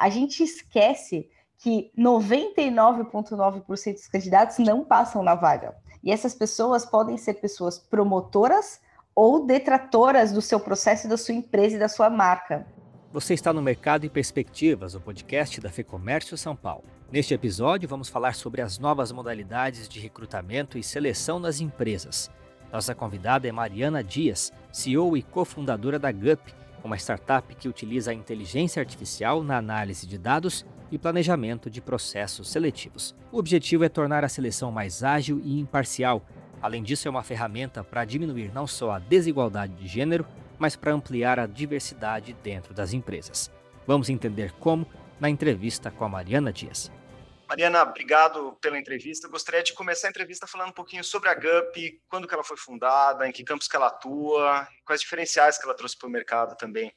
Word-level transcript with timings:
a 0.00 0.08
gente 0.08 0.42
esquece 0.42 1.28
que 1.58 1.92
99,9% 1.96 3.92
dos 3.92 4.08
candidatos 4.08 4.58
não 4.58 4.82
passam 4.82 5.22
na 5.22 5.34
vaga. 5.34 5.76
E 6.02 6.10
essas 6.10 6.34
pessoas 6.34 6.86
podem 6.86 7.18
ser 7.18 7.34
pessoas 7.34 7.78
promotoras 7.78 8.80
ou 9.14 9.44
detratoras 9.44 10.32
do 10.32 10.40
seu 10.40 10.58
processo, 10.58 11.06
da 11.06 11.18
sua 11.18 11.34
empresa 11.34 11.76
e 11.76 11.78
da 11.78 11.88
sua 11.88 12.08
marca. 12.08 12.66
Você 13.12 13.34
está 13.34 13.52
no 13.52 13.60
Mercado 13.60 14.06
e 14.06 14.08
Perspectivas, 14.08 14.94
o 14.94 15.00
podcast 15.00 15.60
da 15.60 15.68
FEComércio 15.68 16.38
São 16.38 16.56
Paulo. 16.56 16.84
Neste 17.12 17.34
episódio, 17.34 17.86
vamos 17.86 18.08
falar 18.08 18.34
sobre 18.34 18.62
as 18.62 18.78
novas 18.78 19.12
modalidades 19.12 19.86
de 19.86 20.00
recrutamento 20.00 20.78
e 20.78 20.82
seleção 20.82 21.38
nas 21.38 21.60
empresas. 21.60 22.30
Nossa 22.72 22.94
convidada 22.94 23.46
é 23.46 23.52
Mariana 23.52 24.02
Dias, 24.02 24.50
CEO 24.72 25.14
e 25.14 25.22
cofundadora 25.22 25.98
da 25.98 26.10
GUP, 26.10 26.54
uma 26.82 26.96
startup 26.96 27.54
que 27.54 27.68
utiliza 27.68 28.10
a 28.10 28.14
inteligência 28.14 28.80
artificial 28.80 29.42
na 29.42 29.56
análise 29.56 30.06
de 30.06 30.18
dados 30.18 30.64
e 30.90 30.98
planejamento 30.98 31.70
de 31.70 31.80
processos 31.80 32.50
seletivos. 32.50 33.14
O 33.30 33.38
objetivo 33.38 33.84
é 33.84 33.88
tornar 33.88 34.24
a 34.24 34.28
seleção 34.28 34.72
mais 34.72 35.04
ágil 35.04 35.40
e 35.44 35.58
imparcial. 35.58 36.22
Além 36.60 36.82
disso, 36.82 37.06
é 37.06 37.10
uma 37.10 37.22
ferramenta 37.22 37.84
para 37.84 38.04
diminuir 38.04 38.52
não 38.52 38.66
só 38.66 38.92
a 38.92 38.98
desigualdade 38.98 39.74
de 39.74 39.86
gênero, 39.86 40.26
mas 40.58 40.76
para 40.76 40.92
ampliar 40.92 41.38
a 41.38 41.46
diversidade 41.46 42.36
dentro 42.42 42.74
das 42.74 42.92
empresas. 42.92 43.50
Vamos 43.86 44.10
entender 44.10 44.52
como 44.60 44.86
na 45.18 45.30
entrevista 45.30 45.90
com 45.90 46.04
a 46.04 46.08
Mariana 46.08 46.52
Dias. 46.52 46.90
Mariana, 47.50 47.82
obrigado 47.82 48.56
pela 48.60 48.78
entrevista. 48.78 49.26
Eu 49.26 49.30
gostaria 49.32 49.60
de 49.60 49.72
começar 49.72 50.06
a 50.06 50.10
entrevista 50.10 50.46
falando 50.46 50.68
um 50.68 50.72
pouquinho 50.72 51.02
sobre 51.02 51.28
a 51.28 51.34
GUP, 51.34 52.00
quando 52.08 52.28
que 52.28 52.32
ela 52.32 52.44
foi 52.44 52.56
fundada, 52.56 53.26
em 53.28 53.32
que 53.32 53.42
campos 53.42 53.66
que 53.66 53.74
ela 53.74 53.88
atua, 53.88 54.68
quais 54.86 55.00
diferenciais 55.00 55.58
que 55.58 55.64
ela 55.64 55.74
trouxe 55.74 55.98
para 55.98 56.06
o 56.06 56.10
mercado 56.12 56.56
também. 56.56 56.92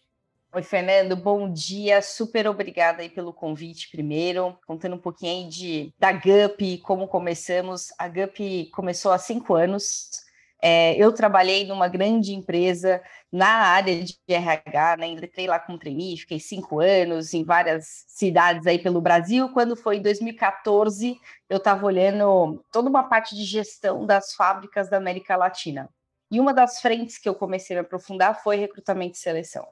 Oi, 0.53 0.61
Fernando, 0.61 1.15
bom 1.15 1.51
dia. 1.51 2.03
Super 2.03 2.47
obrigada 2.47 3.01
aí 3.01 3.09
pelo 3.09 3.33
convite 3.33 3.89
primeiro. 3.89 4.55
Contando 4.67 4.95
um 4.95 4.99
pouquinho 4.99 5.31
aí 5.31 5.49
de, 5.49 5.91
da 5.97 6.11
GUP, 6.11 6.77
como 6.83 7.07
começamos. 7.07 7.91
A 7.97 8.07
GUP 8.07 8.69
começou 8.75 9.11
há 9.11 9.17
cinco 9.17 9.55
anos. 9.55 10.22
É, 10.65 10.95
eu 10.95 11.11
trabalhei 11.11 11.67
numa 11.67 11.89
grande 11.89 12.33
empresa 12.33 13.01
na 13.29 13.49
área 13.49 14.01
de 14.01 14.17
RH, 14.25 14.95
né? 14.95 15.07
Entrei 15.07 15.45
lá 15.45 15.59
com 15.59 15.77
trainee, 15.77 16.15
fiquei 16.15 16.39
cinco 16.39 16.79
anos 16.79 17.33
em 17.33 17.43
várias 17.43 18.05
cidades 18.07 18.65
aí 18.65 18.79
pelo 18.79 19.01
Brasil. 19.01 19.49
Quando 19.49 19.75
foi 19.75 19.97
em 19.97 20.01
2014, 20.01 21.19
eu 21.49 21.57
estava 21.57 21.85
olhando 21.85 22.63
toda 22.71 22.89
uma 22.89 23.03
parte 23.03 23.35
de 23.35 23.43
gestão 23.43 24.05
das 24.05 24.33
fábricas 24.35 24.89
da 24.89 24.95
América 24.95 25.35
Latina. 25.35 25.89
E 26.33 26.39
uma 26.39 26.51
das 26.51 26.81
frentes 26.81 27.19
que 27.19 27.29
eu 27.29 27.35
comecei 27.35 27.77
a 27.77 27.79
me 27.79 27.85
aprofundar 27.85 28.41
foi 28.41 28.55
recrutamento 28.55 29.13
e 29.13 29.19
seleção. 29.19 29.67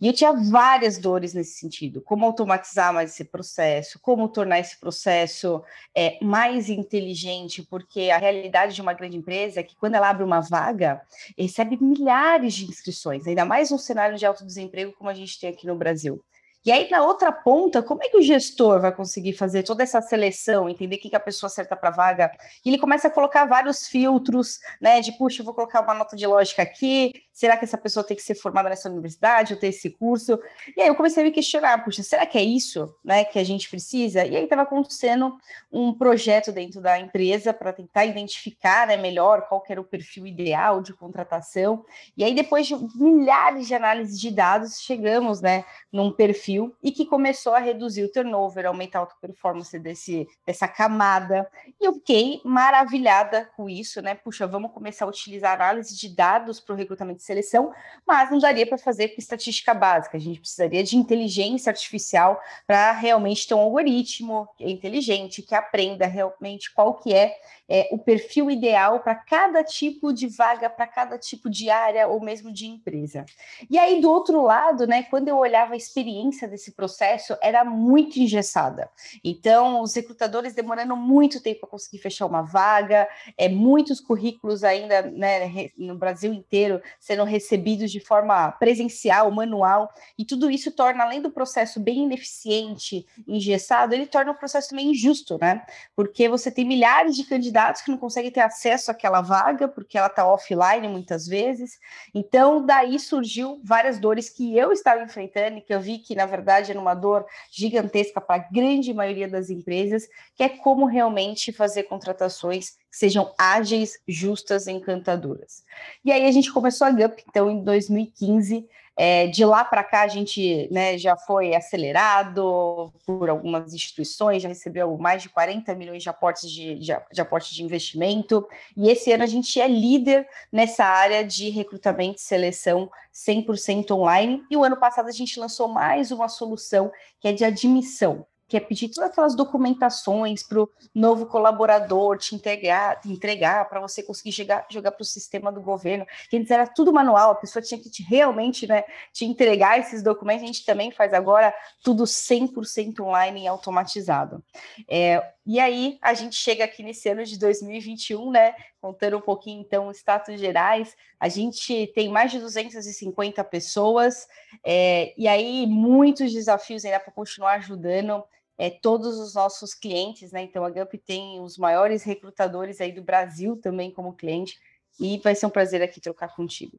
E 0.00 0.08
eu 0.08 0.12
tinha 0.12 0.32
várias 0.32 0.98
dores 0.98 1.34
nesse 1.34 1.60
sentido, 1.60 2.00
como 2.00 2.26
automatizar 2.26 2.92
mais 2.92 3.12
esse 3.12 3.22
processo, 3.22 3.96
como 4.00 4.28
tornar 4.28 4.58
esse 4.58 4.76
processo 4.76 5.62
é, 5.94 6.18
mais 6.20 6.68
inteligente, 6.68 7.62
porque 7.62 8.10
a 8.10 8.18
realidade 8.18 8.74
de 8.74 8.82
uma 8.82 8.92
grande 8.92 9.18
empresa 9.18 9.60
é 9.60 9.62
que 9.62 9.76
quando 9.76 9.94
ela 9.94 10.10
abre 10.10 10.24
uma 10.24 10.40
vaga, 10.40 11.00
recebe 11.38 11.78
milhares 11.80 12.54
de 12.54 12.64
inscrições, 12.64 13.24
ainda 13.28 13.44
mais 13.44 13.70
num 13.70 13.78
cenário 13.78 14.18
de 14.18 14.26
alto 14.26 14.44
desemprego 14.44 14.92
como 14.98 15.10
a 15.10 15.14
gente 15.14 15.38
tem 15.38 15.50
aqui 15.50 15.64
no 15.64 15.76
Brasil. 15.76 16.20
E 16.64 16.70
aí, 16.70 16.90
na 16.90 17.02
outra 17.02 17.32
ponta, 17.32 17.82
como 17.82 18.02
é 18.02 18.08
que 18.08 18.18
o 18.18 18.22
gestor 18.22 18.80
vai 18.80 18.94
conseguir 18.94 19.32
fazer 19.32 19.62
toda 19.62 19.82
essa 19.82 20.00
seleção, 20.02 20.68
entender 20.68 20.98
quem 20.98 21.10
que 21.10 21.16
a 21.16 21.20
pessoa 21.20 21.48
acerta 21.48 21.74
para 21.74 21.88
a 21.88 21.92
vaga? 21.92 22.30
E 22.64 22.68
ele 22.68 22.78
começa 22.78 23.08
a 23.08 23.10
colocar 23.10 23.46
vários 23.46 23.86
filtros, 23.86 24.58
né? 24.80 25.00
De, 25.00 25.12
puxa, 25.12 25.40
eu 25.40 25.44
vou 25.46 25.54
colocar 25.54 25.80
uma 25.80 25.94
nota 25.94 26.14
de 26.14 26.26
lógica 26.26 26.62
aqui, 26.62 27.12
será 27.32 27.56
que 27.56 27.64
essa 27.64 27.78
pessoa 27.78 28.04
tem 28.04 28.14
que 28.14 28.22
ser 28.22 28.34
formada 28.34 28.68
nessa 28.68 28.90
universidade, 28.90 29.54
ou 29.54 29.58
ter 29.58 29.68
esse 29.68 29.88
curso? 29.88 30.38
E 30.76 30.82
aí 30.82 30.88
eu 30.88 30.94
comecei 30.94 31.22
a 31.22 31.26
me 31.26 31.32
questionar, 31.32 31.82
puxa, 31.82 32.02
será 32.02 32.26
que 32.26 32.36
é 32.36 32.42
isso, 32.42 32.94
né, 33.02 33.24
que 33.24 33.38
a 33.38 33.44
gente 33.44 33.70
precisa? 33.70 34.26
E 34.26 34.36
aí 34.36 34.44
estava 34.44 34.62
acontecendo 34.62 35.38
um 35.72 35.94
projeto 35.94 36.52
dentro 36.52 36.82
da 36.82 36.98
empresa 36.98 37.54
para 37.54 37.72
tentar 37.72 38.04
identificar, 38.04 38.86
né, 38.86 38.98
melhor 38.98 39.48
qual 39.48 39.64
era 39.70 39.80
o 39.80 39.84
perfil 39.84 40.26
ideal 40.26 40.82
de 40.82 40.92
contratação. 40.92 41.84
E 42.14 42.22
aí, 42.22 42.34
depois 42.34 42.66
de 42.66 42.76
milhares 42.96 43.66
de 43.66 43.74
análises 43.74 44.20
de 44.20 44.30
dados, 44.30 44.78
chegamos, 44.80 45.40
né, 45.40 45.64
num 45.90 46.12
perfil 46.12 46.49
perfil 46.50 46.74
e 46.82 46.90
que 46.90 47.06
começou 47.06 47.54
a 47.54 47.58
reduzir 47.58 48.02
o 48.02 48.10
turnover, 48.10 48.66
aumentar 48.66 48.98
a 48.98 49.02
auto-performance 49.02 49.78
desse, 49.78 50.26
dessa 50.46 50.66
camada. 50.66 51.48
E 51.80 51.84
eu 51.84 51.94
fiquei 51.94 52.40
maravilhada 52.44 53.48
com 53.56 53.68
isso, 53.68 54.02
né? 54.02 54.14
Puxa, 54.14 54.46
vamos 54.46 54.72
começar 54.72 55.04
a 55.04 55.08
utilizar 55.08 55.54
análise 55.54 55.96
de 55.96 56.08
dados 56.14 56.60
para 56.60 56.74
o 56.74 56.76
recrutamento 56.76 57.18
de 57.18 57.24
seleção, 57.24 57.72
mas 58.06 58.30
não 58.30 58.38
daria 58.38 58.66
para 58.66 58.78
fazer 58.78 59.08
com 59.08 59.20
estatística 59.20 59.72
básica. 59.72 60.16
A 60.16 60.20
gente 60.20 60.40
precisaria 60.40 60.82
de 60.82 60.96
inteligência 60.96 61.70
artificial 61.70 62.40
para 62.66 62.92
realmente 62.92 63.46
ter 63.46 63.54
um 63.54 63.60
algoritmo 63.60 64.48
inteligente 64.58 65.42
que 65.42 65.54
aprenda 65.54 66.06
realmente 66.06 66.72
qual 66.74 66.94
que 66.94 67.14
é 67.14 67.36
é, 67.70 67.88
o 67.92 67.98
perfil 67.98 68.50
ideal 68.50 68.98
para 68.98 69.14
cada 69.14 69.62
tipo 69.62 70.12
de 70.12 70.26
vaga, 70.26 70.68
para 70.68 70.88
cada 70.88 71.16
tipo 71.16 71.48
de 71.48 71.70
área 71.70 72.08
ou 72.08 72.20
mesmo 72.20 72.52
de 72.52 72.66
empresa. 72.66 73.24
E 73.70 73.78
aí, 73.78 74.00
do 74.00 74.10
outro 74.10 74.42
lado, 74.42 74.88
né, 74.88 75.04
quando 75.04 75.28
eu 75.28 75.36
olhava 75.36 75.74
a 75.74 75.76
experiência 75.76 76.39
desse 76.46 76.72
processo, 76.72 77.36
era 77.42 77.64
muito 77.64 78.18
engessada. 78.18 78.90
Então, 79.24 79.80
os 79.82 79.94
recrutadores 79.94 80.54
demorando 80.54 80.96
muito 80.96 81.42
tempo 81.42 81.60
para 81.60 81.70
conseguir 81.70 81.98
fechar 81.98 82.26
uma 82.26 82.42
vaga, 82.42 83.08
é, 83.36 83.48
muitos 83.48 84.00
currículos 84.00 84.64
ainda 84.64 85.02
né, 85.02 85.70
no 85.76 85.96
Brasil 85.96 86.32
inteiro 86.32 86.80
sendo 86.98 87.24
recebidos 87.24 87.90
de 87.90 88.00
forma 88.00 88.50
presencial, 88.52 89.30
manual, 89.30 89.92
e 90.18 90.24
tudo 90.24 90.50
isso 90.50 90.70
torna, 90.72 91.04
além 91.04 91.20
do 91.20 91.30
processo 91.30 91.80
bem 91.80 92.04
ineficiente, 92.04 93.06
engessado, 93.26 93.94
ele 93.94 94.06
torna 94.06 94.32
o 94.32 94.34
processo 94.34 94.70
também 94.70 94.90
injusto, 94.90 95.38
né? 95.40 95.64
Porque 95.94 96.28
você 96.28 96.50
tem 96.50 96.64
milhares 96.64 97.16
de 97.16 97.24
candidatos 97.24 97.82
que 97.82 97.90
não 97.90 97.98
conseguem 97.98 98.30
ter 98.30 98.40
acesso 98.40 98.90
àquela 98.90 99.20
vaga, 99.20 99.68
porque 99.68 99.96
ela 99.96 100.06
está 100.06 100.26
offline 100.26 100.88
muitas 100.88 101.26
vezes. 101.26 101.78
Então, 102.14 102.64
daí 102.64 102.98
surgiu 102.98 103.60
várias 103.64 103.98
dores 103.98 104.28
que 104.28 104.56
eu 104.56 104.72
estava 104.72 105.02
enfrentando 105.02 105.58
e 105.58 105.60
que 105.60 105.74
eu 105.74 105.80
vi 105.80 105.98
que, 105.98 106.14
na 106.14 106.26
verdade, 106.30 106.70
era 106.70 106.80
uma 106.80 106.94
dor 106.94 107.26
gigantesca 107.50 108.20
para 108.20 108.42
a 108.42 108.48
grande 108.50 108.94
maioria 108.94 109.28
das 109.28 109.50
empresas, 109.50 110.08
que 110.34 110.42
é 110.42 110.48
como 110.48 110.86
realmente 110.86 111.52
fazer 111.52 111.84
contratações 111.84 112.70
que 112.90 112.96
sejam 112.96 113.32
ágeis, 113.38 114.00
justas 114.06 114.66
encantadoras. 114.66 115.64
E 116.04 116.10
aí 116.10 116.26
a 116.26 116.32
gente 116.32 116.52
começou 116.52 116.86
a 116.86 116.90
GUP, 116.90 117.22
então, 117.28 117.50
em 117.50 117.62
2015, 117.62 118.68
é, 119.02 119.28
de 119.28 119.46
lá 119.46 119.64
para 119.64 119.82
cá, 119.82 120.02
a 120.02 120.08
gente 120.08 120.68
né, 120.70 120.98
já 120.98 121.16
foi 121.16 121.54
acelerado 121.54 122.92
por 123.06 123.30
algumas 123.30 123.72
instituições, 123.72 124.42
já 124.42 124.48
recebeu 124.50 124.94
mais 124.98 125.22
de 125.22 125.30
40 125.30 125.74
milhões 125.74 126.02
de 126.02 126.10
aportes 126.10 126.50
de, 126.50 126.74
de, 126.74 126.94
de 127.10 127.20
aporte 127.22 127.54
de 127.54 127.64
investimento, 127.64 128.46
e 128.76 128.90
esse 128.90 129.10
ano 129.10 129.22
a 129.22 129.26
gente 129.26 129.58
é 129.58 129.66
líder 129.66 130.28
nessa 130.52 130.84
área 130.84 131.24
de 131.24 131.48
recrutamento 131.48 132.18
e 132.18 132.20
seleção 132.20 132.90
100% 133.14 133.90
online, 133.92 134.44
e 134.50 134.56
o 134.58 134.62
ano 134.62 134.76
passado 134.76 135.08
a 135.08 135.12
gente 135.12 135.40
lançou 135.40 135.66
mais 135.66 136.10
uma 136.10 136.28
solução 136.28 136.92
que 137.18 137.28
é 137.28 137.32
de 137.32 137.42
admissão 137.42 138.26
que 138.50 138.56
é 138.56 138.60
pedir 138.60 138.88
todas 138.88 139.10
aquelas 139.10 139.36
documentações 139.36 140.42
para 140.42 140.60
o 140.60 140.68
novo 140.92 141.24
colaborador 141.26 142.18
te 142.18 142.34
entregar, 142.34 143.00
te 143.00 143.08
entregar 143.08 143.68
para 143.68 143.80
você 143.80 144.02
conseguir 144.02 144.32
chegar, 144.32 144.66
jogar 144.68 144.90
para 144.90 145.02
o 145.02 145.06
sistema 145.06 145.52
do 145.52 145.62
governo. 145.62 146.04
Que 146.28 146.36
antes 146.36 146.50
era 146.50 146.66
tudo 146.66 146.92
manual, 146.92 147.30
a 147.30 147.36
pessoa 147.36 147.62
tinha 147.62 147.80
que 147.80 147.88
te, 147.88 148.02
realmente 148.02 148.66
né, 148.66 148.82
te 149.12 149.24
entregar 149.24 149.78
esses 149.78 150.02
documentos. 150.02 150.42
A 150.42 150.46
gente 150.46 150.64
também 150.64 150.90
faz 150.90 151.14
agora 151.14 151.54
tudo 151.80 152.02
100% 152.02 152.98
online 152.98 153.44
e 153.44 153.46
automatizado. 153.46 154.42
É, 154.88 155.24
e 155.46 155.60
aí 155.60 155.96
a 156.02 156.12
gente 156.12 156.34
chega 156.34 156.64
aqui 156.64 156.82
nesse 156.82 157.08
ano 157.08 157.24
de 157.24 157.38
2021, 157.38 158.32
né? 158.32 158.54
Contando 158.80 159.16
um 159.16 159.20
pouquinho 159.20 159.60
então 159.60 159.90
status 159.92 160.40
gerais, 160.40 160.96
a 161.18 161.28
gente 161.28 161.86
tem 161.94 162.08
mais 162.08 162.30
de 162.30 162.40
250 162.40 163.44
pessoas, 163.44 164.26
é, 164.64 165.14
e 165.16 165.28
aí 165.28 165.66
muitos 165.66 166.32
desafios 166.32 166.84
ainda 166.84 166.98
para 166.98 167.12
continuar 167.12 167.54
ajudando 167.54 168.24
é, 168.60 168.68
todos 168.68 169.18
os 169.18 169.32
nossos 169.32 169.72
clientes, 169.72 170.32
né? 170.32 170.42
Então 170.42 170.62
a 170.62 170.68
Gump 170.68 170.92
tem 171.06 171.40
os 171.40 171.56
maiores 171.56 172.02
recrutadores 172.02 172.78
aí 172.78 172.92
do 172.92 173.02
Brasil 173.02 173.56
também 173.56 173.90
como 173.90 174.12
cliente, 174.12 174.60
e 175.00 175.16
vai 175.16 175.34
ser 175.34 175.46
um 175.46 175.50
prazer 175.50 175.80
aqui 175.80 175.98
trocar 175.98 176.36
contigo. 176.36 176.78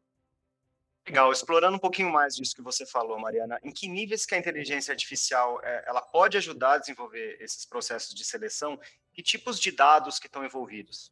Legal, 1.07 1.31
explorando 1.31 1.77
um 1.77 1.79
pouquinho 1.79 2.11
mais 2.11 2.35
disso 2.35 2.55
que 2.55 2.61
você 2.61 2.85
falou, 2.85 3.19
Mariana, 3.19 3.59
em 3.63 3.71
que 3.71 3.87
níveis 3.87 4.27
que 4.27 4.35
a 4.35 4.37
inteligência 4.37 4.91
artificial 4.91 5.59
é, 5.63 5.85
ela 5.87 6.03
pode 6.03 6.37
ajudar 6.37 6.73
a 6.73 6.77
desenvolver 6.77 7.37
esses 7.41 7.65
processos 7.65 8.13
de 8.13 8.23
seleção? 8.23 8.79
Que 9.11 9.23
tipos 9.23 9.59
de 9.59 9.71
dados 9.71 10.19
que 10.19 10.27
estão 10.27 10.45
envolvidos? 10.45 11.11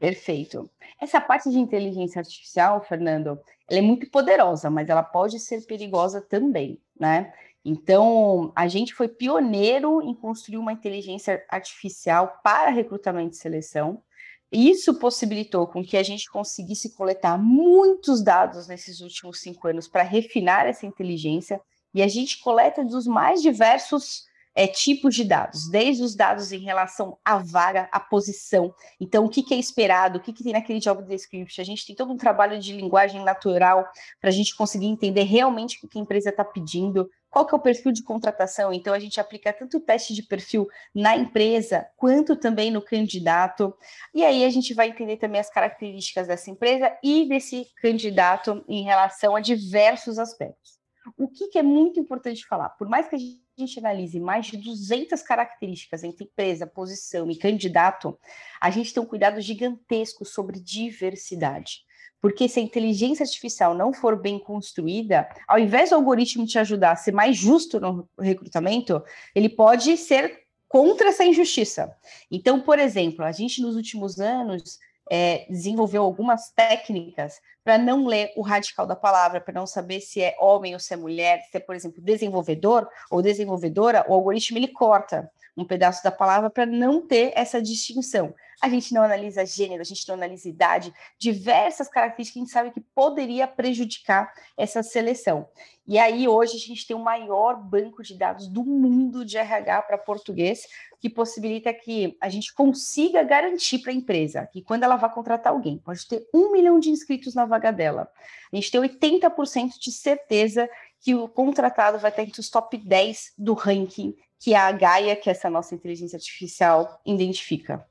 Perfeito. 0.00 0.68
Essa 1.00 1.20
parte 1.20 1.48
de 1.48 1.58
inteligência 1.60 2.18
artificial, 2.18 2.82
Fernando, 2.82 3.40
ela 3.68 3.78
é 3.78 3.82
muito 3.82 4.10
poderosa, 4.10 4.68
mas 4.68 4.88
ela 4.88 5.04
pode 5.04 5.38
ser 5.38 5.64
perigosa 5.64 6.20
também, 6.20 6.80
né? 6.98 7.32
Então, 7.64 8.52
a 8.56 8.66
gente 8.68 8.94
foi 8.94 9.08
pioneiro 9.08 10.00
em 10.02 10.14
construir 10.14 10.56
uma 10.56 10.72
inteligência 10.72 11.44
artificial 11.48 12.40
para 12.42 12.70
recrutamento 12.70 13.34
e 13.34 13.38
seleção. 13.38 14.02
Isso 14.50 14.98
possibilitou 14.98 15.66
com 15.66 15.84
que 15.84 15.96
a 15.96 16.02
gente 16.02 16.28
conseguisse 16.30 16.94
coletar 16.96 17.38
muitos 17.38 18.22
dados 18.22 18.66
nesses 18.66 19.00
últimos 19.00 19.40
cinco 19.40 19.68
anos 19.68 19.86
para 19.86 20.02
refinar 20.02 20.66
essa 20.66 20.86
inteligência 20.86 21.60
E 21.92 22.02
a 22.02 22.08
gente 22.08 22.40
coleta 22.40 22.84
dos 22.84 23.06
mais 23.06 23.42
diversos 23.42 24.24
é, 24.54 24.66
tipos 24.66 25.14
de 25.14 25.24
dados, 25.24 25.68
desde 25.70 26.02
os 26.02 26.14
dados 26.14 26.52
em 26.52 26.58
relação 26.58 27.18
à 27.24 27.38
vaga, 27.38 27.88
à 27.92 28.00
posição. 28.00 28.74
Então, 29.00 29.24
o 29.24 29.28
que, 29.28 29.42
que 29.42 29.54
é 29.54 29.58
esperado, 29.58 30.18
o 30.18 30.20
que, 30.20 30.32
que 30.32 30.42
tem 30.42 30.52
naquele 30.52 30.80
job 30.80 31.02
description. 31.04 31.62
A 31.62 31.64
gente 31.64 31.86
tem 31.86 31.94
todo 31.94 32.12
um 32.12 32.16
trabalho 32.16 32.58
de 32.58 32.72
linguagem 32.72 33.22
natural 33.24 33.86
para 34.20 34.30
a 34.30 34.32
gente 34.32 34.56
conseguir 34.56 34.86
entender 34.86 35.22
realmente 35.22 35.78
o 35.84 35.88
que 35.88 35.98
a 35.98 36.02
empresa 36.02 36.30
está 36.30 36.44
pedindo, 36.44 37.08
qual 37.30 37.46
que 37.46 37.54
é 37.54 37.58
o 37.58 37.60
perfil 37.60 37.92
de 37.92 38.02
contratação. 38.02 38.72
Então, 38.72 38.92
a 38.92 38.98
gente 38.98 39.20
aplica 39.20 39.52
tanto 39.52 39.78
o 39.78 39.80
teste 39.80 40.12
de 40.14 40.22
perfil 40.22 40.68
na 40.92 41.16
empresa, 41.16 41.86
quanto 41.96 42.34
também 42.34 42.70
no 42.70 42.82
candidato. 42.82 43.72
E 44.12 44.24
aí 44.24 44.44
a 44.44 44.50
gente 44.50 44.74
vai 44.74 44.88
entender 44.88 45.16
também 45.16 45.40
as 45.40 45.48
características 45.48 46.26
dessa 46.26 46.50
empresa 46.50 46.92
e 47.04 47.28
desse 47.28 47.66
candidato 47.80 48.64
em 48.68 48.82
relação 48.82 49.36
a 49.36 49.40
diversos 49.40 50.18
aspectos. 50.18 50.80
O 51.16 51.28
que, 51.28 51.48
que 51.48 51.58
é 51.58 51.62
muito 51.62 51.98
importante 51.98 52.46
falar? 52.46 52.70
Por 52.70 52.88
mais 52.88 53.08
que 53.08 53.14
a 53.14 53.18
gente 53.18 53.40
gente 53.60 53.78
analise 53.78 54.18
mais 54.18 54.46
de 54.46 54.56
200 54.56 55.22
características 55.22 56.02
entre 56.02 56.24
empresa, 56.24 56.66
posição 56.66 57.30
e 57.30 57.36
candidato, 57.36 58.18
a 58.60 58.70
gente 58.70 58.92
tem 58.92 59.02
um 59.02 59.06
cuidado 59.06 59.40
gigantesco 59.40 60.24
sobre 60.24 60.60
diversidade. 60.60 61.84
Porque 62.20 62.48
se 62.48 62.60
a 62.60 62.62
inteligência 62.62 63.22
artificial 63.22 63.74
não 63.74 63.92
for 63.92 64.20
bem 64.20 64.38
construída, 64.38 65.28
ao 65.48 65.58
invés 65.58 65.90
do 65.90 65.96
algoritmo 65.96 66.46
te 66.46 66.58
ajudar 66.58 66.92
a 66.92 66.96
ser 66.96 67.12
mais 67.12 67.36
justo 67.36 67.80
no 67.80 68.08
recrutamento, 68.18 69.02
ele 69.34 69.48
pode 69.48 69.96
ser 69.96 70.38
contra 70.68 71.08
essa 71.08 71.24
injustiça. 71.24 71.90
Então, 72.30 72.60
por 72.60 72.78
exemplo, 72.78 73.24
a 73.24 73.32
gente 73.32 73.62
nos 73.62 73.74
últimos 73.74 74.20
anos 74.20 74.78
é, 75.10 75.44
desenvolveu 75.50 76.04
algumas 76.04 76.50
técnicas 76.52 77.40
para 77.64 77.76
não 77.76 78.06
ler 78.06 78.32
o 78.36 78.42
radical 78.42 78.86
da 78.86 78.94
palavra, 78.94 79.40
para 79.40 79.52
não 79.52 79.66
saber 79.66 80.00
se 80.00 80.22
é 80.22 80.36
homem 80.38 80.72
ou 80.72 80.80
se 80.80 80.94
é 80.94 80.96
mulher, 80.96 81.42
se 81.50 81.56
é, 81.56 81.60
por 81.60 81.74
exemplo, 81.74 82.00
desenvolvedor 82.00 82.88
ou 83.10 83.20
desenvolvedora, 83.20 84.04
o 84.08 84.14
algoritmo 84.14 84.56
ele 84.56 84.68
corta 84.68 85.30
um 85.56 85.64
pedaço 85.64 86.02
da 86.02 86.10
palavra 86.10 86.48
para 86.48 86.64
não 86.64 87.06
ter 87.06 87.32
essa 87.34 87.60
distinção. 87.60 88.32
A 88.62 88.68
gente 88.68 88.92
não 88.92 89.02
analisa 89.02 89.44
gênero, 89.44 89.80
a 89.80 89.84
gente 89.84 90.06
não 90.06 90.14
analisa 90.14 90.48
idade, 90.48 90.92
diversas 91.18 91.88
características 91.88 92.32
que 92.32 92.38
a 92.38 92.42
gente 92.42 92.52
sabe 92.52 92.70
que 92.70 92.80
poderia 92.94 93.48
prejudicar 93.48 94.32
essa 94.56 94.82
seleção. 94.82 95.48
E 95.86 95.98
aí, 95.98 96.28
hoje, 96.28 96.56
a 96.56 96.60
gente 96.60 96.86
tem 96.86 96.96
o 96.96 97.02
maior 97.02 97.56
banco 97.56 98.02
de 98.02 98.16
dados 98.16 98.46
do 98.46 98.64
mundo 98.64 99.24
de 99.24 99.38
RH 99.38 99.82
para 99.82 99.98
português, 99.98 100.66
que 101.00 101.08
possibilita 101.08 101.72
que 101.72 102.16
a 102.20 102.28
gente 102.28 102.52
consiga 102.52 103.22
garantir 103.22 103.78
para 103.78 103.90
a 103.90 103.94
empresa 103.94 104.46
que 104.46 104.62
quando 104.62 104.82
ela 104.82 104.96
vai 104.96 105.10
contratar 105.12 105.52
alguém, 105.52 105.78
pode 105.78 106.06
ter 106.06 106.28
um 106.32 106.52
milhão 106.52 106.78
de 106.78 106.90
inscritos 106.90 107.34
na 107.34 107.46
vaga 107.46 107.72
dela. 107.72 108.08
A 108.52 108.56
gente 108.56 108.70
tem 108.70 108.80
80% 108.80 109.78
de 109.80 109.90
certeza 109.90 110.68
que 111.00 111.14
o 111.14 111.26
contratado 111.26 111.98
vai 111.98 112.10
estar 112.10 112.22
entre 112.22 112.38
os 112.38 112.50
top 112.50 112.76
10 112.76 113.32
do 113.38 113.54
ranking 113.54 114.14
que 114.38 114.54
a 114.54 114.70
Gaia, 114.72 115.16
que 115.16 115.28
é 115.28 115.32
essa 115.32 115.50
nossa 115.50 115.74
inteligência 115.74 116.16
artificial, 116.16 117.00
identifica. 117.04 117.86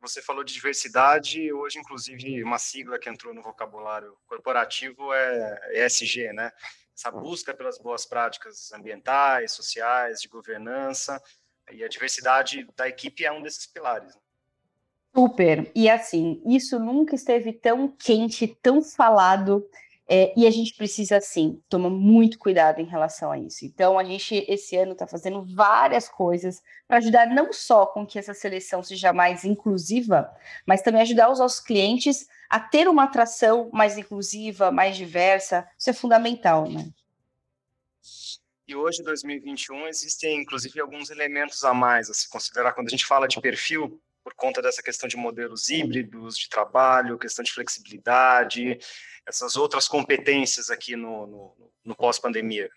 Você 0.00 0.22
falou 0.22 0.44
de 0.44 0.52
diversidade, 0.52 1.52
hoje, 1.52 1.78
inclusive, 1.78 2.42
uma 2.42 2.58
sigla 2.58 2.98
que 2.98 3.08
entrou 3.08 3.34
no 3.34 3.42
vocabulário 3.42 4.16
corporativo 4.26 5.12
é 5.12 5.84
ESG, 5.84 6.32
né? 6.32 6.52
Essa 6.96 7.10
busca 7.10 7.52
pelas 7.52 7.78
boas 7.78 8.06
práticas 8.06 8.72
ambientais, 8.72 9.52
sociais, 9.52 10.20
de 10.20 10.28
governança, 10.28 11.20
e 11.72 11.84
a 11.84 11.88
diversidade 11.88 12.66
da 12.76 12.88
equipe 12.88 13.24
é 13.24 13.32
um 13.32 13.42
desses 13.42 13.66
pilares. 13.66 14.14
Né? 14.14 14.20
Super. 15.14 15.70
E 15.74 15.88
assim, 15.88 16.42
isso 16.46 16.78
nunca 16.78 17.14
esteve 17.14 17.52
tão 17.52 17.88
quente, 17.88 18.46
tão 18.46 18.82
falado 18.82 19.66
é, 20.08 20.32
e 20.36 20.46
a 20.46 20.50
gente 20.50 20.72
precisa, 20.74 21.20
sim, 21.20 21.60
tomar 21.68 21.90
muito 21.90 22.38
cuidado 22.38 22.80
em 22.80 22.84
relação 22.84 23.32
a 23.32 23.38
isso. 23.38 23.64
Então, 23.64 23.98
a 23.98 24.04
gente, 24.04 24.44
esse 24.46 24.76
ano, 24.76 24.92
está 24.92 25.04
fazendo 25.06 25.44
várias 25.44 26.08
coisas 26.08 26.62
para 26.86 26.98
ajudar 26.98 27.26
não 27.26 27.52
só 27.52 27.86
com 27.86 28.06
que 28.06 28.18
essa 28.18 28.32
seleção 28.32 28.84
seja 28.84 29.12
mais 29.12 29.44
inclusiva, 29.44 30.30
mas 30.64 30.80
também 30.80 31.02
ajudar 31.02 31.28
os 31.30 31.40
nossos 31.40 31.58
clientes 31.58 32.28
a 32.48 32.60
ter 32.60 32.86
uma 32.88 33.04
atração 33.04 33.68
mais 33.72 33.98
inclusiva, 33.98 34.70
mais 34.70 34.96
diversa. 34.96 35.68
Isso 35.76 35.90
é 35.90 35.92
fundamental, 35.92 36.70
né? 36.70 36.88
E 38.68 38.74
hoje, 38.74 39.00
2021, 39.02 39.86
existem, 39.86 40.40
inclusive, 40.40 40.80
alguns 40.80 41.08
elementos 41.08 41.62
a 41.62 41.72
mais 41.72 42.10
a 42.10 42.14
se 42.14 42.28
considerar 42.28 42.72
quando 42.72 42.88
a 42.88 42.90
gente 42.90 43.06
fala 43.06 43.28
de 43.28 43.40
perfil, 43.40 44.00
por 44.24 44.34
conta 44.34 44.60
dessa 44.60 44.82
questão 44.82 45.08
de 45.08 45.16
modelos 45.16 45.68
híbridos 45.68 46.36
de 46.36 46.48
trabalho, 46.48 47.16
questão 47.16 47.44
de 47.44 47.52
flexibilidade, 47.52 48.76
essas 49.24 49.56
outras 49.56 49.86
competências 49.86 50.68
aqui 50.68 50.96
no, 50.96 51.28
no, 51.28 51.70
no 51.84 51.94
pós-pandemia? 51.94 52.68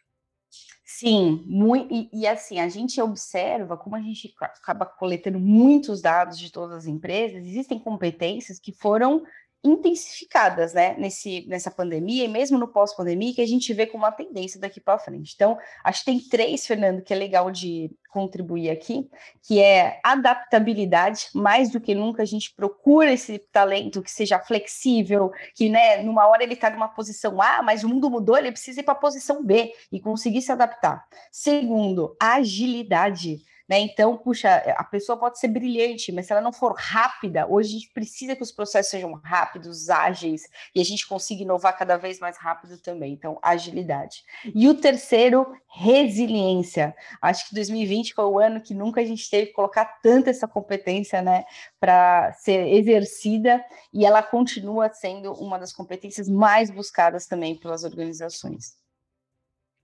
Sim, 0.86 1.44
muito, 1.48 1.92
e, 1.92 2.10
e, 2.14 2.28
assim, 2.28 2.60
a 2.60 2.68
gente 2.68 3.02
observa 3.02 3.76
como 3.76 3.96
a 3.96 4.02
gente 4.02 4.32
acaba 4.42 4.86
coletando 4.86 5.40
muitos 5.40 6.02
dados 6.02 6.38
de 6.38 6.52
todas 6.52 6.78
as 6.78 6.86
empresas, 6.86 7.46
existem 7.46 7.80
competências 7.80 8.60
que 8.60 8.72
foram 8.72 9.24
intensificadas, 9.64 10.74
né, 10.74 10.96
nesse, 10.98 11.46
nessa 11.48 11.70
pandemia 11.70 12.24
e 12.24 12.28
mesmo 12.28 12.58
no 12.58 12.68
pós-pandemia, 12.68 13.34
que 13.34 13.42
a 13.42 13.48
gente 13.48 13.74
vê 13.74 13.86
como 13.86 14.04
uma 14.04 14.12
tendência 14.12 14.60
daqui 14.60 14.80
para 14.80 14.98
frente. 14.98 15.34
Então, 15.36 15.58
acho 15.84 16.00
que 16.00 16.06
tem 16.06 16.20
três, 16.20 16.66
Fernando, 16.66 17.02
que 17.02 17.14
é 17.14 17.18
legal 17.18 17.52
de 17.52 17.92
contribuir 18.10 18.70
aqui, 18.70 19.08
que 19.44 19.62
é 19.62 20.00
adaptabilidade, 20.04 21.28
mais 21.34 21.70
do 21.70 21.80
que 21.80 21.94
nunca 21.94 22.24
a 22.24 22.26
gente 22.26 22.54
procura 22.56 23.12
esse 23.12 23.38
talento 23.52 24.02
que 24.02 24.12
seja 24.12 24.40
flexível, 24.40 25.32
que, 25.54 25.70
né, 25.70 26.02
numa 26.02 26.28
hora 26.28 26.44
ele 26.44 26.54
está 26.54 26.70
numa 26.70 26.88
posição 26.88 27.42
A, 27.42 27.62
mas 27.62 27.84
o 27.84 27.90
mundo 27.90 28.10
mudou, 28.10 28.38
ele 28.38 28.52
precisa 28.52 28.80
ir 28.80 28.84
para 28.84 28.94
a 28.94 28.98
posição 28.98 29.44
B 29.44 29.74
e 29.92 30.00
conseguir 30.00 30.42
se 30.42 30.52
adaptar. 30.52 31.06
Segundo, 31.32 32.16
agilidade. 32.20 33.40
Né? 33.70 33.82
Então, 33.82 34.18
puxa, 34.18 34.50
a 34.76 34.84
pessoa 34.84 35.16
pode 35.16 35.38
ser 35.38 35.48
brilhante, 35.48 36.12
mas 36.12 36.26
se 36.26 36.32
ela 36.32 36.42
não 36.42 36.52
for 36.52 36.74
rápida, 36.76 37.46
hoje 37.48 37.70
a 37.70 37.72
gente 37.74 37.94
precisa 37.94 38.36
que 38.36 38.42
os 38.42 38.52
processos 38.52 38.90
sejam 38.90 39.14
rápidos, 39.24 39.92
ágeis, 39.92 40.50
e 40.74 40.82
a 40.82 40.84
gente 40.84 41.08
consiga 41.08 41.44
inovar 41.44 41.78
cada 41.78 41.96
vez 41.96 42.20
mais 42.20 42.36
rápido 42.36 42.80
também. 42.80 43.14
Então, 43.14 43.38
agilidade. 43.44 44.24
E 44.56 44.68
o 44.68 44.74
terceiro, 44.74 45.46
resiliência. 45.68 46.96
Acho 47.22 47.48
que 47.48 47.54
2020 47.54 48.16
foi 48.16 48.26
o 48.26 48.40
ano 48.40 48.60
que 48.60 48.74
nunca 48.74 49.02
a 49.02 49.06
gente 49.06 49.30
teve 49.30 49.48
que 49.48 49.54
colocar 49.54 49.86
tanta 50.02 50.32
essa 50.32 50.48
competência, 50.48 51.22
né, 51.22 51.46
para 51.80 52.34
ser 52.34 52.74
exercida, 52.74 53.64
e 53.94 54.04
ela 54.04 54.24
continua 54.24 54.92
sendo 54.92 55.32
uma 55.34 55.60
das 55.60 55.72
competências 55.72 56.28
mais 56.28 56.72
buscadas 56.72 57.28
também 57.28 57.56
pelas 57.56 57.84
organizações. 57.84 58.80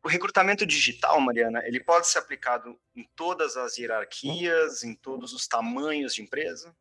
O 0.06 0.08
recrutamento 0.08 0.68
digital, 0.68 1.20
Mariana, 1.20 1.64
ele 1.66 1.80
pode 1.80 2.06
ser 2.08 2.20
aplicado 2.20 2.78
em 2.96 3.10
todas 3.16 3.58
as 3.58 3.76
hierarquias, 3.76 4.84
em 4.84 4.94
todos 4.94 5.34
os 5.34 5.48
tamanhos 5.48 6.14
de 6.14 6.22
empresa? 6.22 6.76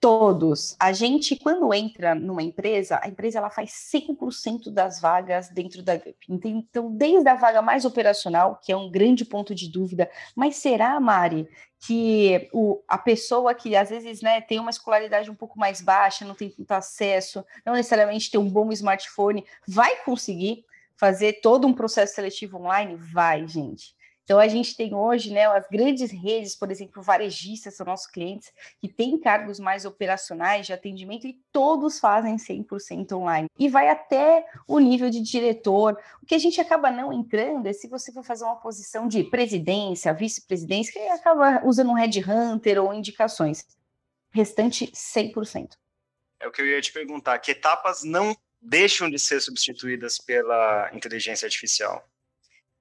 Todos. 0.00 0.74
A 0.80 0.92
gente, 0.92 1.36
quando 1.36 1.72
entra 1.72 2.12
numa 2.12 2.42
empresa, 2.42 2.98
a 3.00 3.06
empresa 3.06 3.38
ela 3.38 3.50
faz 3.50 3.70
100% 3.94 4.68
das 4.72 5.00
vagas 5.00 5.48
dentro 5.48 5.80
da 5.80 5.96
GUP. 5.96 6.26
Então, 6.28 6.90
desde 6.90 7.28
a 7.28 7.36
vaga 7.36 7.62
mais 7.62 7.84
operacional, 7.84 8.60
que 8.60 8.72
é 8.72 8.76
um 8.76 8.90
grande 8.90 9.24
ponto 9.24 9.54
de 9.54 9.70
dúvida, 9.70 10.10
mas 10.34 10.56
será, 10.56 10.98
Mari, 10.98 11.48
que 11.86 12.48
o, 12.52 12.82
a 12.88 12.98
pessoa 12.98 13.54
que 13.54 13.76
às 13.76 13.90
vezes 13.90 14.20
né, 14.20 14.40
tem 14.40 14.58
uma 14.58 14.70
escolaridade 14.70 15.30
um 15.30 15.36
pouco 15.36 15.56
mais 15.56 15.80
baixa, 15.80 16.24
não 16.24 16.34
tem 16.34 16.50
tanto 16.50 16.72
acesso, 16.72 17.44
não 17.64 17.74
necessariamente 17.74 18.28
tem 18.28 18.40
um 18.40 18.50
bom 18.50 18.72
smartphone, 18.72 19.46
vai 19.68 20.02
conseguir? 20.02 20.64
Fazer 20.98 21.40
todo 21.40 21.66
um 21.66 21.74
processo 21.74 22.14
seletivo 22.14 22.58
online? 22.58 22.96
Vai, 22.96 23.46
gente. 23.46 23.96
Então, 24.26 24.40
a 24.40 24.48
gente 24.48 24.76
tem 24.76 24.92
hoje, 24.92 25.32
né, 25.32 25.46
as 25.46 25.68
grandes 25.68 26.10
redes, 26.10 26.56
por 26.56 26.68
exemplo, 26.68 27.00
varejistas 27.00 27.76
são 27.76 27.86
nossos 27.86 28.08
clientes, 28.08 28.52
que 28.80 28.88
têm 28.88 29.16
cargos 29.20 29.60
mais 29.60 29.84
operacionais 29.84 30.66
de 30.66 30.72
atendimento 30.72 31.28
e 31.28 31.38
todos 31.52 32.00
fazem 32.00 32.34
100% 32.36 33.12
online. 33.12 33.46
E 33.56 33.68
vai 33.68 33.88
até 33.88 34.44
o 34.66 34.80
nível 34.80 35.10
de 35.10 35.20
diretor. 35.20 35.96
O 36.20 36.26
que 36.26 36.34
a 36.34 36.38
gente 36.38 36.60
acaba 36.60 36.90
não 36.90 37.12
entrando 37.12 37.68
é 37.68 37.72
se 37.72 37.86
você 37.86 38.12
for 38.12 38.24
fazer 38.24 38.42
uma 38.42 38.56
posição 38.56 39.06
de 39.06 39.22
presidência, 39.22 40.12
vice-presidência, 40.12 40.92
que 40.92 40.98
acaba 41.06 41.64
usando 41.64 41.92
um 41.92 41.94
headhunter 41.94 42.82
ou 42.82 42.92
indicações. 42.92 43.64
Restante 44.32 44.88
100%. 44.88 45.76
É 46.40 46.48
o 46.48 46.50
que 46.50 46.60
eu 46.60 46.66
ia 46.66 46.80
te 46.80 46.92
perguntar. 46.92 47.38
Que 47.38 47.52
etapas 47.52 48.02
não 48.02 48.36
deixam 48.68 49.08
de 49.08 49.18
ser 49.18 49.40
substituídas 49.40 50.18
pela 50.18 50.90
inteligência 50.92 51.46
artificial? 51.46 52.04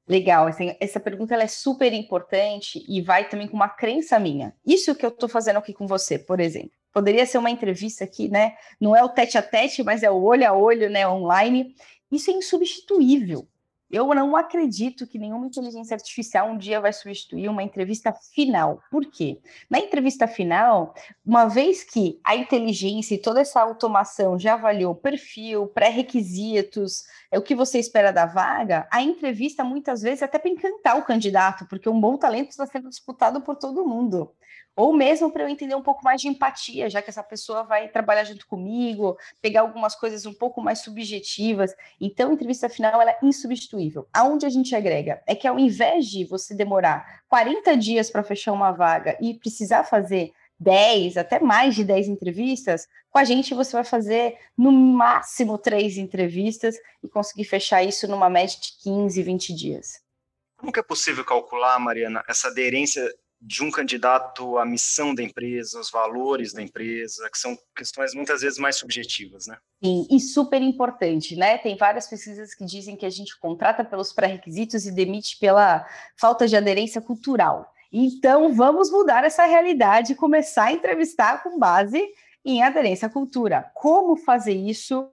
Legal, 0.07 0.47
essa 0.79 0.99
pergunta 0.99 1.33
ela 1.33 1.43
é 1.43 1.47
super 1.47 1.91
importante 1.91 2.83
e 2.87 3.01
vai 3.01 3.27
também 3.27 3.47
com 3.47 3.55
uma 3.55 3.69
crença 3.69 4.19
minha. 4.19 4.55
Isso 4.65 4.93
que 4.93 5.05
eu 5.05 5.09
estou 5.09 5.27
fazendo 5.27 5.57
aqui 5.57 5.73
com 5.73 5.87
você, 5.87 6.19
por 6.19 6.39
exemplo. 6.39 6.71
Poderia 6.93 7.25
ser 7.25 7.39
uma 7.39 7.49
entrevista 7.49 8.03
aqui, 8.03 8.29
né? 8.29 8.55
Não 8.79 8.95
é 8.95 9.03
o 9.03 9.09
tete 9.09 9.37
a 9.37 9.41
tete, 9.41 9.83
mas 9.83 10.03
é 10.03 10.09
o 10.09 10.21
olho 10.21 10.47
a 10.47 10.53
olho, 10.53 10.89
né? 10.89 11.07
Online. 11.07 11.75
Isso 12.11 12.29
é 12.29 12.33
insubstituível. 12.35 13.47
Eu 13.89 14.07
não 14.15 14.35
acredito 14.35 15.05
que 15.05 15.19
nenhuma 15.19 15.45
inteligência 15.45 15.93
artificial 15.93 16.49
um 16.49 16.57
dia 16.57 16.81
vai 16.81 16.91
substituir 16.91 17.47
uma 17.47 17.61
entrevista 17.61 18.11
final. 18.33 18.81
Por 18.89 19.05
quê? 19.05 19.39
Na 19.69 19.79
entrevista 19.79 20.27
final, 20.27 20.93
uma 21.25 21.45
vez 21.45 21.83
que 21.83 22.19
a 22.23 22.35
inteligência 22.35 23.13
e 23.13 23.21
toda 23.21 23.41
essa 23.41 23.61
automação 23.61 24.39
já 24.39 24.55
avaliou 24.55 24.95
perfil, 24.95 25.67
pré-requisitos, 25.67 27.03
é 27.31 27.37
o 27.37 27.43
que 27.43 27.53
você 27.53 27.77
espera 27.77 28.11
da 28.11 28.25
vaga, 28.25 28.87
a 28.91 29.01
entrevista 29.01 29.63
muitas 29.63 30.01
vezes 30.01 30.23
é 30.23 30.25
até 30.25 30.39
para 30.39 30.49
encantar 30.49 30.97
o 30.97 31.05
candidato, 31.05 31.67
porque 31.67 31.87
um 31.87 31.99
bom 31.99 32.17
talento 32.17 32.49
está 32.49 32.65
sendo 32.65 32.89
disputado 32.89 33.41
por 33.41 33.55
todo 33.55 33.85
mundo 33.85 34.31
ou 34.75 34.93
mesmo 34.93 35.31
para 35.31 35.43
eu 35.43 35.49
entender 35.49 35.75
um 35.75 35.81
pouco 35.81 36.03
mais 36.03 36.19
de 36.19 36.27
empatia, 36.27 36.89
já 36.89 37.01
que 37.01 37.09
essa 37.09 37.23
pessoa 37.23 37.63
vai 37.63 37.87
trabalhar 37.87 38.25
junto 38.25 38.45
comigo, 38.45 39.17
pegar 39.41 39.61
algumas 39.61 39.95
coisas 39.95 40.25
um 40.25 40.33
pouco 40.33 40.61
mais 40.61 40.79
subjetivas. 40.79 41.73
Então, 41.99 42.29
a 42.29 42.33
entrevista 42.33 42.67
final 42.67 43.01
ela 43.01 43.11
é 43.11 43.19
insubstituível. 43.23 44.07
Aonde 44.13 44.45
a 44.45 44.49
gente 44.49 44.75
agrega 44.75 45.21
é 45.25 45.33
que 45.33 45.47
ao 45.47 45.57
invés 45.57 46.07
de 46.07 46.25
você 46.25 46.53
demorar 46.53 47.23
40 47.29 47.77
dias 47.77 48.09
para 48.09 48.23
fechar 48.23 48.51
uma 48.51 48.71
vaga 48.71 49.17
e 49.21 49.33
precisar 49.33 49.83
fazer 49.83 50.33
10, 50.59 51.17
até 51.17 51.39
mais 51.39 51.75
de 51.75 51.83
10 51.83 52.07
entrevistas, 52.07 52.87
com 53.09 53.19
a 53.19 53.23
gente 53.23 53.53
você 53.53 53.73
vai 53.73 53.83
fazer 53.83 54.37
no 54.57 54.71
máximo 54.71 55.57
três 55.57 55.97
entrevistas 55.97 56.75
e 57.03 57.07
conseguir 57.07 57.45
fechar 57.45 57.83
isso 57.83 58.07
numa 58.07 58.29
média 58.29 58.57
de 58.59 58.71
15, 58.83 59.21
20 59.21 59.53
dias. 59.53 60.01
Como 60.57 60.71
que 60.71 60.79
é 60.79 60.83
possível 60.83 61.23
calcular, 61.25 61.77
Mariana, 61.79 62.23
essa 62.27 62.47
aderência 62.47 63.05
de 63.45 63.63
um 63.63 63.69
candidato 63.69 64.57
à 64.57 64.65
missão 64.65 65.13
da 65.13 65.21
empresa, 65.21 65.79
os 65.79 65.91
valores 65.91 66.51
da 66.51 66.63
empresa, 66.63 67.29
que 67.29 67.37
são 67.37 67.55
questões 67.75 68.15
muitas 68.15 68.41
vezes 68.41 68.57
mais 68.57 68.75
subjetivas, 68.75 69.45
né? 69.45 69.55
Sim, 69.83 70.07
e 70.09 70.19
super 70.19 70.59
importante, 70.63 71.35
né? 71.35 71.59
Tem 71.59 71.77
várias 71.77 72.07
pesquisas 72.07 72.55
que 72.55 72.65
dizem 72.65 72.95
que 72.95 73.05
a 73.05 73.09
gente 73.09 73.39
contrata 73.39 73.85
pelos 73.85 74.11
pré-requisitos 74.11 74.87
e 74.87 74.91
demite 74.91 75.37
pela 75.37 75.85
falta 76.17 76.47
de 76.47 76.55
aderência 76.55 76.99
cultural. 76.99 77.71
Então, 77.93 78.51
vamos 78.51 78.89
mudar 78.89 79.23
essa 79.23 79.45
realidade 79.45 80.13
e 80.13 80.15
começar 80.15 80.65
a 80.65 80.73
entrevistar 80.73 81.43
com 81.43 81.59
base 81.59 82.03
em 82.43 82.63
aderência 82.63 83.05
à 83.05 83.11
cultura. 83.11 83.69
Como 83.75 84.15
fazer 84.15 84.55
isso 84.55 85.07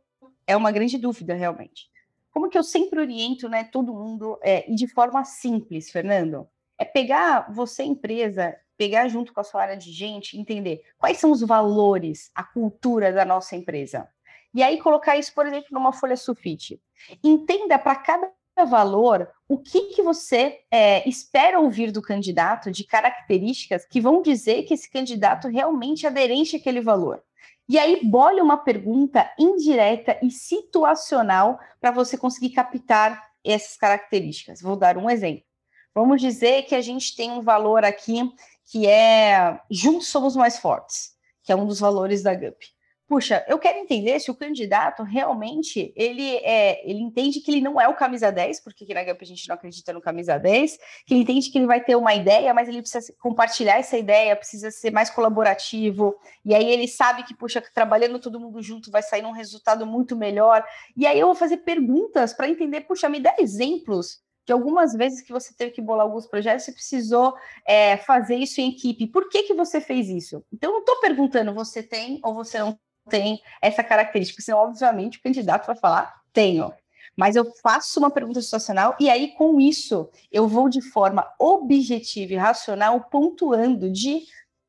é 0.47 0.57
uma 0.57 0.73
grande 0.73 0.97
dúvida, 0.97 1.35
realmente. 1.35 1.91
Como 2.31 2.49
que 2.49 2.57
eu 2.57 2.65
sempre 2.65 2.99
oriento, 2.99 3.47
né, 3.47 3.65
todo 3.65 3.93
mundo, 3.93 4.39
é, 4.43 4.71
e 4.73 4.75
de 4.75 4.89
forma 4.89 5.23
simples, 5.23 5.91
Fernando? 5.91 6.49
É 6.79 6.85
pegar 6.85 7.53
você, 7.53 7.83
empresa, 7.83 8.57
pegar 8.77 9.09
junto 9.09 9.33
com 9.33 9.41
a 9.41 9.45
sua 9.45 9.63
área 9.63 9.77
de 9.77 9.93
gente, 9.93 10.39
entender 10.39 10.83
quais 10.99 11.19
são 11.19 11.31
os 11.31 11.41
valores, 11.41 12.31
a 12.35 12.43
cultura 12.43 13.13
da 13.13 13.25
nossa 13.25 13.55
empresa. 13.55 14.09
E 14.55 14.63
aí 14.63 14.81
colocar 14.81 15.17
isso, 15.17 15.33
por 15.35 15.47
exemplo, 15.47 15.69
numa 15.71 15.93
folha 15.93 16.17
sulfite. 16.17 16.81
Entenda 17.23 17.79
para 17.79 17.97
cada 17.97 18.31
valor 18.67 19.29
o 19.49 19.59
que, 19.59 19.95
que 19.95 20.03
você 20.03 20.61
é, 20.71 21.09
espera 21.09 21.59
ouvir 21.59 21.91
do 21.91 22.03
candidato 22.03 22.71
de 22.71 22.85
características 22.85 23.87
que 23.87 24.01
vão 24.01 24.21
dizer 24.21 24.65
que 24.65 24.75
esse 24.75 24.91
candidato 24.91 25.49
realmente 25.49 26.05
é 26.05 26.09
aderente 26.09 26.57
àquele 26.57 26.81
valor. 26.81 27.23
E 27.69 27.79
aí, 27.79 28.01
bole 28.05 28.41
uma 28.41 28.59
pergunta 28.59 29.31
indireta 29.39 30.19
e 30.23 30.31
situacional 30.31 31.59
para 31.81 31.91
você 31.91 32.19
conseguir 32.19 32.51
captar 32.51 33.23
essas 33.45 33.77
características. 33.77 34.61
Vou 34.61 34.77
dar 34.77 34.99
um 34.99 35.09
exemplo. 35.09 35.45
Vamos 35.95 36.21
dizer 36.21 36.63
que 36.63 36.75
a 36.75 36.81
gente 36.81 37.15
tem 37.15 37.31
um 37.31 37.43
valor 37.43 37.85
aqui 37.85 38.23
que 38.65 38.87
é 38.87 39.61
juntos 39.71 40.09
somos 40.09 40.35
mais 40.35 40.59
fortes, 40.59 41.13
que 41.43 41.53
é 41.53 41.57
um 41.57 41.67
dos 41.67 41.81
valores 41.81 42.23
da 42.23 42.35
GUP. 42.35 42.73
Puxa, 43.07 43.45
eu 43.47 43.59
quero 43.59 43.79
entender 43.79 44.19
se 44.21 44.31
o 44.31 44.35
candidato 44.35 45.03
realmente 45.03 45.93
ele 45.95 46.37
é, 46.37 46.81
ele 46.89 47.01
entende 47.01 47.41
que 47.41 47.51
ele 47.51 47.61
não 47.61 47.79
é 47.79 47.87
o 47.87 47.95
camisa 47.95 48.33
10, 48.33 48.61
porque 48.61 48.85
aqui 48.85 48.95
na 48.95 49.05
GUP 49.05 49.23
a 49.23 49.27
gente 49.27 49.47
não 49.47 49.55
acredita 49.55 49.93
no 49.93 50.01
camisa 50.01 50.39
10, 50.39 50.79
que 51.05 51.13
ele 51.13 51.21
entende 51.21 51.51
que 51.51 51.59
ele 51.59 51.67
vai 51.67 51.85
ter 51.85 51.95
uma 51.95 52.15
ideia, 52.15 52.55
mas 52.55 52.69
ele 52.69 52.81
precisa 52.81 53.13
compartilhar 53.21 53.79
essa 53.79 53.99
ideia, 53.99 54.35
precisa 54.35 54.71
ser 54.71 54.93
mais 54.93 55.11
colaborativo, 55.11 56.17
e 56.43 56.55
aí 56.55 56.65
ele 56.65 56.89
sabe 56.89 57.25
que, 57.25 57.37
puxa, 57.37 57.63
trabalhando 57.75 58.19
todo 58.19 58.41
mundo 58.41 58.63
junto 58.63 58.91
vai 58.91 59.03
sair 59.03 59.27
um 59.27 59.33
resultado 59.33 59.85
muito 59.85 60.17
melhor. 60.17 60.65
E 60.97 61.07
aí 61.07 61.21
eu 61.21 61.27
vou 61.27 61.37
fazer 61.37 61.59
perguntas 61.59 62.33
para 62.33 62.49
entender, 62.49 62.83
puxa, 62.83 63.11
me 63.11 63.21
dá 63.21 63.35
exemplos 63.39 64.23
de 64.45 64.53
algumas 64.53 64.93
vezes 64.93 65.23
que 65.23 65.33
você 65.33 65.55
teve 65.55 65.73
que 65.73 65.81
bolar 65.81 66.05
alguns 66.05 66.27
projetos, 66.27 66.65
você 66.65 66.73
precisou 66.73 67.35
é, 67.67 67.97
fazer 67.97 68.37
isso 68.37 68.61
em 68.61 68.71
equipe. 68.71 69.07
Por 69.07 69.29
que, 69.29 69.45
que 69.45 69.55
você 69.55 69.81
fez 69.81 70.09
isso? 70.09 70.45
Então, 70.53 70.71
eu 70.71 70.75
não 70.75 70.81
estou 70.81 71.01
perguntando 71.01 71.55
você 71.55 71.83
tem 71.83 72.21
ou 72.25 72.35
você 72.35 72.59
não 72.59 72.79
tem 73.09 73.41
essa 73.61 73.83
característica, 73.83 74.43
senão, 74.43 74.59
obviamente, 74.59 75.19
o 75.19 75.23
candidato 75.23 75.67
vai 75.67 75.77
falar, 75.77 76.23
tenho. 76.33 76.73
Mas 77.17 77.37
eu 77.37 77.45
faço 77.63 77.99
uma 77.99 78.11
pergunta 78.11 78.41
situacional 78.41 78.97
e 78.99 79.11
aí, 79.11 79.33
com 79.35 79.61
isso, 79.61 80.09
eu 80.31 80.49
vou 80.49 80.69
de 80.69 80.81
forma 80.81 81.31
objetiva 81.39 82.33
e 82.33 82.37
racional 82.37 83.01
pontuando 83.11 83.91
de 83.91 84.23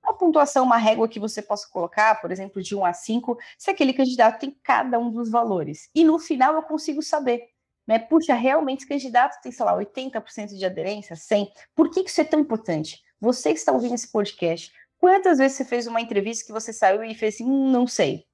uma 0.03 0.13
pontuação, 0.13 0.65
uma 0.65 0.77
régua 0.77 1.07
que 1.07 1.19
você 1.19 1.41
possa 1.41 1.67
colocar, 1.69 2.19
por 2.19 2.29
exemplo, 2.31 2.61
de 2.61 2.75
1 2.75 2.85
a 2.85 2.93
5, 2.93 3.37
se 3.57 3.71
aquele 3.71 3.93
candidato 3.93 4.39
tem 4.39 4.51
cada 4.61 4.99
um 4.99 5.09
dos 5.09 5.31
valores. 5.31 5.89
E 5.95 6.03
no 6.03 6.19
final 6.19 6.53
eu 6.55 6.63
consigo 6.63 7.01
saber 7.01 7.52
né? 7.87 7.99
Puxa, 7.99 8.33
realmente 8.33 8.79
esse 8.79 8.87
candidato 8.87 9.41
tem, 9.41 9.51
sei 9.51 9.65
lá, 9.65 9.75
80% 9.77 10.57
de 10.57 10.65
aderência, 10.65 11.15
100%. 11.15 11.51
Por 11.75 11.89
que, 11.89 12.03
que 12.03 12.09
isso 12.09 12.21
é 12.21 12.23
tão 12.23 12.39
importante? 12.39 13.01
Você 13.19 13.53
que 13.53 13.59
está 13.59 13.71
ouvindo 13.71 13.95
esse 13.95 14.11
podcast, 14.11 14.71
quantas 14.97 15.37
vezes 15.37 15.57
você 15.57 15.65
fez 15.65 15.87
uma 15.87 16.01
entrevista 16.01 16.45
que 16.45 16.51
você 16.51 16.71
saiu 16.73 17.03
e 17.03 17.15
fez 17.15 17.35
assim, 17.35 17.45
hum, 17.45 17.71
não 17.71 17.87
sei. 17.87 18.25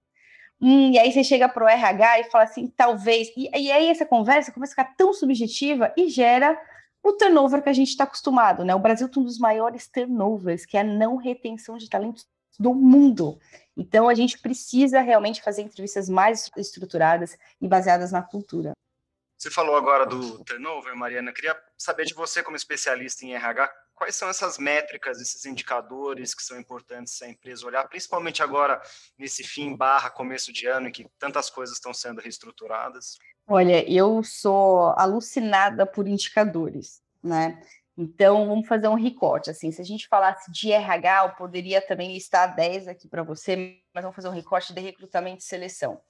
Hum, 0.61 0.91
e 0.91 0.99
aí 0.99 1.11
você 1.11 1.23
chega 1.23 1.47
para 1.47 1.63
o 1.63 1.67
RH 1.67 2.19
e 2.19 2.23
fala 2.25 2.43
assim, 2.43 2.67
talvez. 2.75 3.29
E, 3.35 3.49
e 3.57 3.71
aí 3.71 3.87
essa 3.87 4.05
conversa 4.05 4.51
começa 4.51 4.73
a 4.73 4.75
ficar 4.83 4.95
tão 4.95 5.13
subjetiva 5.13 5.93
e 5.95 6.09
gera 6.09 6.59
o 7.01 7.13
turnover 7.13 7.63
que 7.63 7.69
a 7.69 7.73
gente 7.73 7.89
está 7.89 8.03
acostumado, 8.03 8.65
né? 8.65 8.75
O 8.75 8.79
Brasil 8.79 9.07
tem 9.09 9.23
um 9.23 9.25
dos 9.25 9.39
maiores 9.39 9.87
turnovers, 9.87 10.65
que 10.65 10.77
é 10.77 10.81
a 10.81 10.83
não 10.83 11.15
retenção 11.15 11.77
de 11.77 11.89
talentos 11.89 12.27
do 12.59 12.73
mundo. 12.73 13.39
Então 13.75 14.09
a 14.09 14.13
gente 14.13 14.37
precisa 14.39 14.99
realmente 14.99 15.41
fazer 15.41 15.61
entrevistas 15.61 16.09
mais 16.09 16.51
estruturadas 16.57 17.37
e 17.61 17.67
baseadas 17.67 18.11
na 18.11 18.21
cultura. 18.21 18.73
Você 19.39 19.49
falou 19.49 19.77
agora 19.77 20.05
do 20.05 20.43
turnover, 20.43 20.93
Mariana. 20.97 21.29
Eu 21.29 21.33
queria 21.33 21.57
saber 21.77 22.03
de 22.03 22.13
você, 22.13 22.43
como 22.43 22.57
especialista 22.57 23.25
em 23.25 23.33
RH, 23.35 23.71
quais 23.95 24.13
são 24.13 24.27
essas 24.27 24.57
métricas, 24.57 25.21
esses 25.21 25.45
indicadores 25.45 26.35
que 26.35 26.43
são 26.43 26.59
importantes 26.59 27.21
a 27.21 27.29
empresa 27.29 27.65
olhar, 27.65 27.87
principalmente 27.87 28.43
agora 28.43 28.81
nesse 29.17 29.41
fim 29.41 29.77
barra 29.77 30.09
começo 30.09 30.51
de 30.51 30.67
ano 30.67 30.89
em 30.89 30.91
que 30.91 31.07
tantas 31.17 31.49
coisas 31.49 31.77
estão 31.77 31.93
sendo 31.93 32.19
reestruturadas? 32.19 33.17
Olha, 33.47 33.89
eu 33.89 34.21
sou 34.23 34.93
alucinada 34.97 35.85
por 35.85 36.05
indicadores, 36.05 37.01
né? 37.23 37.63
Então, 37.97 38.45
vamos 38.45 38.67
fazer 38.67 38.89
um 38.89 38.93
recorte. 38.93 39.49
Assim, 39.49 39.71
se 39.71 39.81
a 39.81 39.85
gente 39.85 40.09
falasse 40.09 40.51
de 40.51 40.69
RH, 40.69 41.23
eu 41.23 41.29
poderia 41.35 41.81
também 41.81 42.11
listar 42.11 42.53
10 42.55 42.89
aqui 42.89 43.07
para 43.07 43.23
você, 43.23 43.79
mas 43.93 44.03
vamos 44.03 44.17
fazer 44.17 44.27
um 44.27 44.33
recorte 44.33 44.73
de 44.73 44.81
recrutamento 44.81 45.39
e 45.39 45.45
seleção. 45.45 46.01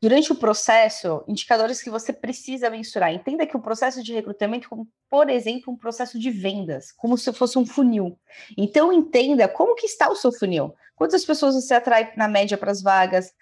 Durante 0.00 0.30
o 0.30 0.36
processo, 0.36 1.24
indicadores 1.26 1.82
que 1.82 1.90
você 1.90 2.12
precisa 2.12 2.70
mensurar. 2.70 3.12
Entenda 3.12 3.46
que 3.46 3.56
o 3.56 3.60
processo 3.60 4.00
de 4.02 4.12
recrutamento, 4.12 4.68
como, 4.68 4.88
por 5.10 5.28
exemplo, 5.28 5.72
um 5.72 5.76
processo 5.76 6.18
de 6.20 6.30
vendas, 6.30 6.92
como 6.92 7.18
se 7.18 7.32
fosse 7.32 7.58
um 7.58 7.66
funil. 7.66 8.16
Então, 8.56 8.92
entenda 8.92 9.48
como 9.48 9.74
que 9.74 9.86
está 9.86 10.08
o 10.08 10.14
seu 10.14 10.30
funil. 10.32 10.72
Quantas 10.94 11.24
pessoas 11.24 11.56
você 11.56 11.74
atrai 11.74 12.12
na 12.16 12.28
média 12.28 12.56
para 12.56 12.70
as 12.70 12.80
vagas? 12.80 13.32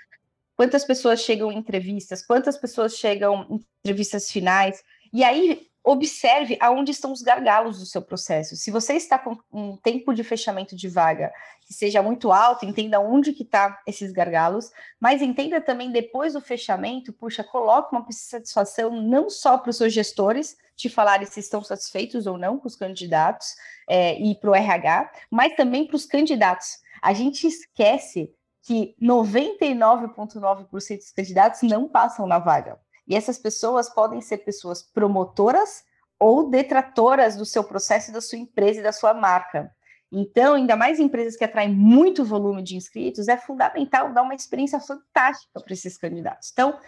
Quantas 0.56 0.84
pessoas 0.84 1.20
chegam 1.20 1.52
em 1.52 1.58
entrevistas? 1.58 2.24
Quantas 2.24 2.56
pessoas 2.56 2.96
chegam 2.96 3.46
em 3.50 3.64
entrevistas 3.84 4.30
finais? 4.30 4.82
E 5.12 5.22
aí, 5.22 5.68
observe 5.86 6.58
aonde 6.60 6.90
estão 6.90 7.12
os 7.12 7.22
gargalos 7.22 7.78
do 7.78 7.86
seu 7.86 8.02
processo. 8.02 8.56
Se 8.56 8.72
você 8.72 8.94
está 8.94 9.16
com 9.16 9.38
um 9.52 9.76
tempo 9.76 10.12
de 10.12 10.24
fechamento 10.24 10.74
de 10.74 10.88
vaga 10.88 11.32
que 11.64 11.72
seja 11.72 12.02
muito 12.02 12.32
alto, 12.32 12.64
entenda 12.64 12.98
onde 12.98 13.32
que 13.32 13.44
está 13.44 13.80
esses 13.86 14.10
gargalos, 14.10 14.72
mas 14.98 15.22
entenda 15.22 15.60
também 15.60 15.92
depois 15.92 16.32
do 16.32 16.40
fechamento, 16.40 17.12
puxa, 17.12 17.44
coloque 17.44 17.94
uma 17.94 18.04
satisfação 18.10 19.00
não 19.00 19.30
só 19.30 19.56
para 19.56 19.70
os 19.70 19.76
seus 19.76 19.92
gestores, 19.92 20.56
te 20.74 20.88
falarem 20.88 21.26
se 21.26 21.38
estão 21.38 21.62
satisfeitos 21.62 22.26
ou 22.26 22.36
não 22.36 22.58
com 22.58 22.66
os 22.66 22.74
candidatos 22.74 23.54
é, 23.88 24.20
e 24.20 24.34
para 24.34 24.50
o 24.50 24.54
RH, 24.56 25.12
mas 25.30 25.54
também 25.54 25.86
para 25.86 25.96
os 25.96 26.04
candidatos. 26.04 26.78
A 27.00 27.12
gente 27.12 27.46
esquece 27.46 28.34
que 28.62 28.96
99,9% 29.00 30.96
dos 30.96 31.12
candidatos 31.12 31.62
não 31.62 31.88
passam 31.88 32.26
na 32.26 32.40
vaga. 32.40 32.76
E 33.06 33.14
essas 33.14 33.38
pessoas 33.38 33.88
podem 33.88 34.20
ser 34.20 34.38
pessoas 34.38 34.82
promotoras 34.82 35.84
ou 36.18 36.48
detratoras 36.48 37.36
do 37.36 37.44
seu 37.44 37.62
processo, 37.62 38.12
da 38.12 38.20
sua 38.20 38.38
empresa 38.38 38.80
e 38.80 38.82
da 38.82 38.92
sua 38.92 39.14
marca. 39.14 39.70
Então, 40.10 40.54
ainda 40.54 40.76
mais 40.76 41.00
empresas 41.00 41.36
que 41.36 41.44
atraem 41.44 41.72
muito 41.72 42.24
volume 42.24 42.62
de 42.62 42.76
inscritos, 42.76 43.28
é 43.28 43.36
fundamental 43.36 44.12
dar 44.12 44.22
uma 44.22 44.34
experiência 44.34 44.80
fantástica 44.80 45.60
para 45.60 45.72
esses 45.72 45.98
candidatos. 45.98 46.50
Então, 46.52 46.78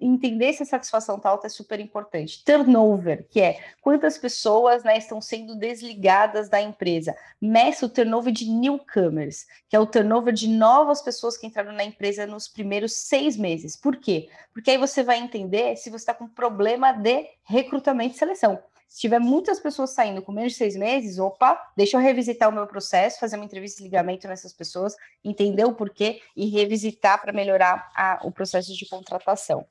entender 0.00 0.52
se 0.52 0.62
a 0.62 0.66
satisfação 0.66 1.16
está 1.16 1.28
alta 1.28 1.46
é 1.46 1.50
super 1.50 1.80
importante. 1.80 2.44
Turnover, 2.44 3.26
que 3.28 3.40
é 3.40 3.60
quantas 3.80 4.16
pessoas 4.16 4.84
né, 4.84 4.96
estão 4.96 5.20
sendo 5.20 5.56
desligadas 5.56 6.48
da 6.48 6.60
empresa. 6.60 7.16
Meça 7.40 7.86
o 7.86 7.88
turnover 7.88 8.32
de 8.32 8.48
newcomers, 8.48 9.46
que 9.68 9.74
é 9.74 9.80
o 9.80 9.86
turnover 9.86 10.32
de 10.32 10.48
novas 10.48 11.02
pessoas 11.02 11.36
que 11.36 11.46
entraram 11.46 11.72
na 11.72 11.84
empresa 11.84 12.26
nos 12.26 12.46
primeiros 12.46 12.92
seis 12.92 13.36
meses. 13.36 13.76
Por 13.76 13.96
quê? 13.96 14.28
Porque 14.52 14.70
aí 14.70 14.78
você 14.78 15.02
vai 15.02 15.18
entender 15.18 15.76
se 15.76 15.90
você 15.90 15.96
está 15.96 16.14
com 16.14 16.28
problema 16.28 16.92
de 16.92 17.26
recrutamento 17.44 18.14
e 18.14 18.18
seleção. 18.18 18.62
Se 18.88 19.00
tiver 19.00 19.18
muitas 19.18 19.58
pessoas 19.58 19.90
saindo 19.90 20.22
com 20.22 20.32
menos 20.32 20.52
de 20.52 20.58
seis 20.58 20.76
meses, 20.76 21.18
opa, 21.18 21.60
deixa 21.76 21.96
eu 21.96 22.00
revisitar 22.00 22.48
o 22.48 22.52
meu 22.52 22.66
processo, 22.66 23.18
fazer 23.18 23.36
uma 23.36 23.44
entrevista 23.44 23.78
de 23.78 23.84
ligamento 23.84 24.28
nessas 24.28 24.52
pessoas, 24.52 24.94
entender 25.24 25.64
o 25.64 25.74
porquê 25.74 26.22
e 26.36 26.46
revisitar 26.48 27.20
para 27.20 27.32
melhorar 27.32 27.90
a, 27.94 28.20
o 28.22 28.30
processo 28.30 28.74
de 28.74 28.88
contratação. 28.88 29.66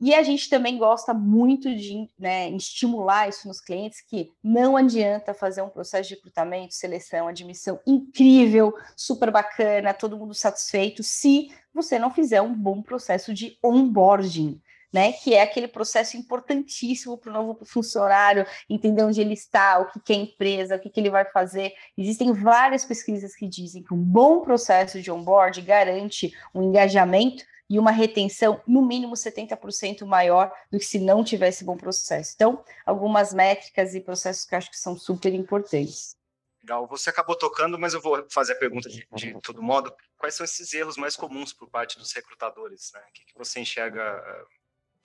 E 0.00 0.14
a 0.14 0.22
gente 0.22 0.48
também 0.48 0.78
gosta 0.78 1.12
muito 1.14 1.74
de 1.74 2.08
né, 2.18 2.50
estimular 2.50 3.28
isso 3.28 3.48
nos 3.48 3.60
clientes, 3.60 4.02
que 4.02 4.30
não 4.44 4.76
adianta 4.76 5.34
fazer 5.34 5.62
um 5.62 5.68
processo 5.68 6.08
de 6.10 6.14
recrutamento, 6.14 6.74
seleção, 6.74 7.28
admissão 7.28 7.80
incrível, 7.86 8.74
super 8.94 9.30
bacana, 9.30 9.94
todo 9.94 10.18
mundo 10.18 10.34
satisfeito, 10.34 11.02
se 11.02 11.50
você 11.72 11.98
não 11.98 12.10
fizer 12.10 12.42
um 12.42 12.54
bom 12.54 12.82
processo 12.82 13.32
de 13.32 13.58
onboarding 13.62 14.60
né? 14.92 15.12
Que 15.12 15.34
é 15.34 15.42
aquele 15.42 15.68
processo 15.68 16.16
importantíssimo 16.16 17.16
para 17.16 17.30
o 17.30 17.32
novo 17.32 17.64
funcionário 17.64 18.46
entender 18.68 19.02
onde 19.02 19.20
ele 19.20 19.34
está, 19.34 19.78
o 19.78 19.90
que, 19.90 20.00
que 20.00 20.12
é 20.12 20.16
empresa, 20.16 20.76
o 20.76 20.80
que, 20.80 20.90
que 20.90 21.00
ele 21.00 21.10
vai 21.10 21.24
fazer. 21.24 21.72
Existem 21.96 22.32
várias 22.32 22.84
pesquisas 22.84 23.34
que 23.34 23.48
dizem 23.48 23.82
que 23.82 23.94
um 23.94 24.02
bom 24.02 24.40
processo 24.40 25.00
de 25.00 25.10
onboard 25.10 25.60
garante 25.62 26.32
um 26.54 26.62
engajamento 26.62 27.44
e 27.70 27.78
uma 27.78 27.92
retenção 27.92 28.60
no 28.66 28.84
mínimo 28.84 29.14
70% 29.14 30.04
maior 30.04 30.52
do 30.72 30.78
que 30.78 30.84
se 30.84 30.98
não 30.98 31.22
tivesse 31.22 31.64
bom 31.64 31.76
processo. 31.76 32.32
Então, 32.34 32.64
algumas 32.84 33.32
métricas 33.32 33.94
e 33.94 34.00
processos 34.00 34.44
que 34.44 34.54
eu 34.54 34.58
acho 34.58 34.70
que 34.70 34.76
são 34.76 34.98
super 34.98 35.32
importantes. 35.32 36.16
Legal, 36.60 36.86
você 36.88 37.08
acabou 37.08 37.36
tocando, 37.36 37.78
mas 37.78 37.94
eu 37.94 38.00
vou 38.00 38.26
fazer 38.28 38.52
a 38.52 38.58
pergunta 38.58 38.88
de, 38.88 39.06
de 39.14 39.40
todo 39.40 39.62
modo. 39.62 39.94
Quais 40.18 40.34
são 40.34 40.44
esses 40.44 40.74
erros 40.74 40.96
mais 40.96 41.16
comuns 41.16 41.52
por 41.52 41.70
parte 41.70 41.96
dos 41.96 42.12
recrutadores? 42.12 42.90
Né? 42.92 43.00
O 43.08 43.12
que, 43.12 43.24
que 43.24 43.38
você 43.38 43.60
enxerga 43.60 44.02
eh, 44.02 44.44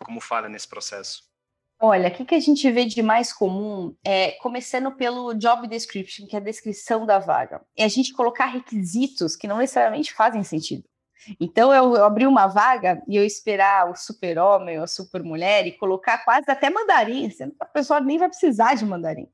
como 0.04 0.20
falha 0.20 0.50
nesse 0.50 0.68
processo? 0.68 1.24
Olha, 1.80 2.08
o 2.08 2.12
que, 2.12 2.24
que 2.24 2.36
a 2.36 2.40
gente 2.40 2.72
vê 2.72 2.86
de 2.86 3.02
mais 3.02 3.34
comum 3.34 3.96
é 4.04 4.32
começando 4.34 4.92
pelo 4.94 5.34
job 5.34 5.68
description, 5.68 6.26
que 6.26 6.36
é 6.36 6.40
a 6.40 6.44
descrição 6.44 7.06
da 7.06 7.20
vaga. 7.20 7.62
É 7.78 7.84
a 7.84 7.90
gente 7.90 8.14
colocar 8.14 8.46
requisitos 8.46 9.36
que 9.36 9.48
não 9.48 9.58
necessariamente 9.58 10.14
fazem 10.14 10.42
sentido. 10.44 10.86
Então, 11.40 11.74
eu, 11.74 11.96
eu 11.96 12.30
uma 12.30 12.48
vaga 12.48 13.02
e 13.08 13.18
eu 13.18 13.26
esperar 13.26 13.90
o 13.90 13.96
super-homem 13.96 14.78
ou 14.78 14.84
a 14.84 14.88
super-mulher 14.88 15.68
e 15.68 15.78
colocar 15.78 16.24
quase 16.24 16.50
até 16.50 16.70
mandarim, 16.70 17.30
sendo 17.30 17.52
que 17.52 17.58
a 17.60 17.66
pessoa 17.66 18.00
nem 18.00 18.18
vai 18.18 18.30
precisar 18.30 18.76
de 18.76 18.86
mandarim. 18.86 19.28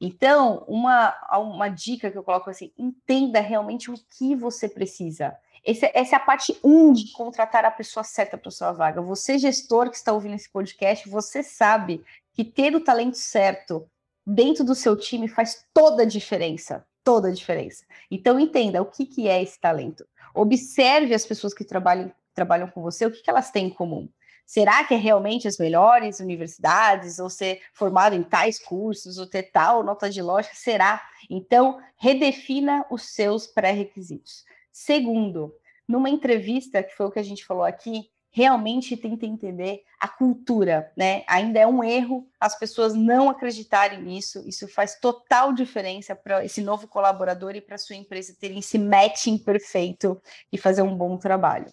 Então, 0.00 0.64
uma, 0.68 1.14
uma 1.38 1.68
dica 1.68 2.10
que 2.10 2.16
eu 2.16 2.22
coloco 2.22 2.48
assim, 2.48 2.72
entenda 2.78 3.40
realmente 3.40 3.90
o 3.90 3.94
que 4.16 4.36
você 4.36 4.68
precisa. 4.68 5.36
Esse, 5.64 5.90
essa 5.92 6.14
é 6.14 6.16
a 6.16 6.20
parte 6.20 6.58
1 6.62 6.70
um 6.70 6.92
de 6.92 7.12
contratar 7.12 7.64
a 7.64 7.70
pessoa 7.70 8.04
certa 8.04 8.38
para 8.38 8.50
sua 8.50 8.72
vaga. 8.72 9.02
Você, 9.02 9.38
gestor 9.38 9.90
que 9.90 9.96
está 9.96 10.12
ouvindo 10.12 10.36
esse 10.36 10.48
podcast, 10.48 11.08
você 11.08 11.42
sabe 11.42 12.04
que 12.32 12.44
ter 12.44 12.76
o 12.76 12.80
talento 12.80 13.16
certo 13.16 13.88
dentro 14.24 14.64
do 14.64 14.74
seu 14.74 14.96
time 14.96 15.26
faz 15.26 15.64
toda 15.74 16.04
a 16.04 16.06
diferença. 16.06 16.86
Toda 17.02 17.28
a 17.28 17.32
diferença. 17.32 17.84
Então, 18.10 18.38
entenda 18.38 18.80
o 18.80 18.86
que, 18.86 19.04
que 19.04 19.28
é 19.28 19.42
esse 19.42 19.58
talento. 19.58 20.06
Observe 20.34 21.14
as 21.14 21.26
pessoas 21.26 21.52
que 21.52 21.64
trabalham, 21.64 22.12
trabalham 22.34 22.68
com 22.68 22.82
você, 22.82 23.06
o 23.06 23.10
que, 23.10 23.22
que 23.22 23.30
elas 23.30 23.50
têm 23.50 23.66
em 23.66 23.70
comum. 23.70 24.08
Será 24.48 24.82
que 24.82 24.94
é 24.94 24.96
realmente 24.96 25.46
as 25.46 25.58
melhores 25.58 26.20
universidades, 26.20 27.18
ou 27.18 27.28
ser 27.28 27.60
formado 27.74 28.14
em 28.14 28.22
tais 28.22 28.58
cursos, 28.58 29.18
ou 29.18 29.26
ter 29.26 29.42
tal 29.52 29.82
nota 29.82 30.08
de 30.08 30.22
lógica? 30.22 30.54
Será? 30.56 31.02
Então, 31.28 31.78
redefina 31.98 32.82
os 32.90 33.10
seus 33.10 33.46
pré-requisitos. 33.46 34.46
Segundo, 34.72 35.52
numa 35.86 36.08
entrevista, 36.08 36.82
que 36.82 36.96
foi 36.96 37.04
o 37.04 37.10
que 37.10 37.18
a 37.18 37.22
gente 37.22 37.44
falou 37.44 37.62
aqui, 37.62 38.08
realmente 38.30 38.96
tenta 38.96 39.26
entender 39.26 39.82
a 40.00 40.08
cultura, 40.08 40.90
né? 40.96 41.24
Ainda 41.26 41.60
é 41.60 41.66
um 41.66 41.84
erro 41.84 42.26
as 42.40 42.58
pessoas 42.58 42.94
não 42.94 43.28
acreditarem 43.28 44.00
nisso. 44.00 44.42
Isso 44.48 44.66
faz 44.66 44.98
total 44.98 45.52
diferença 45.52 46.16
para 46.16 46.42
esse 46.42 46.62
novo 46.62 46.88
colaborador 46.88 47.54
e 47.54 47.60
para 47.60 47.76
sua 47.76 47.96
empresa 47.96 48.34
terem 48.40 48.60
esse 48.60 48.78
matching 48.78 49.36
perfeito 49.36 50.18
e 50.50 50.56
fazer 50.56 50.80
um 50.80 50.96
bom 50.96 51.18
trabalho. 51.18 51.70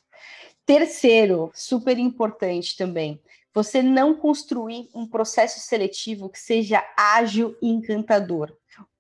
Terceiro, 0.66 1.52
super 1.54 1.98
importante 2.00 2.76
também, 2.76 3.22
você 3.54 3.82
não 3.82 4.16
construir 4.16 4.90
um 4.94 5.08
processo 5.08 5.60
seletivo 5.60 6.28
que 6.28 6.40
seja 6.40 6.84
ágil 6.98 7.56
e 7.62 7.70
encantador. 7.70 8.52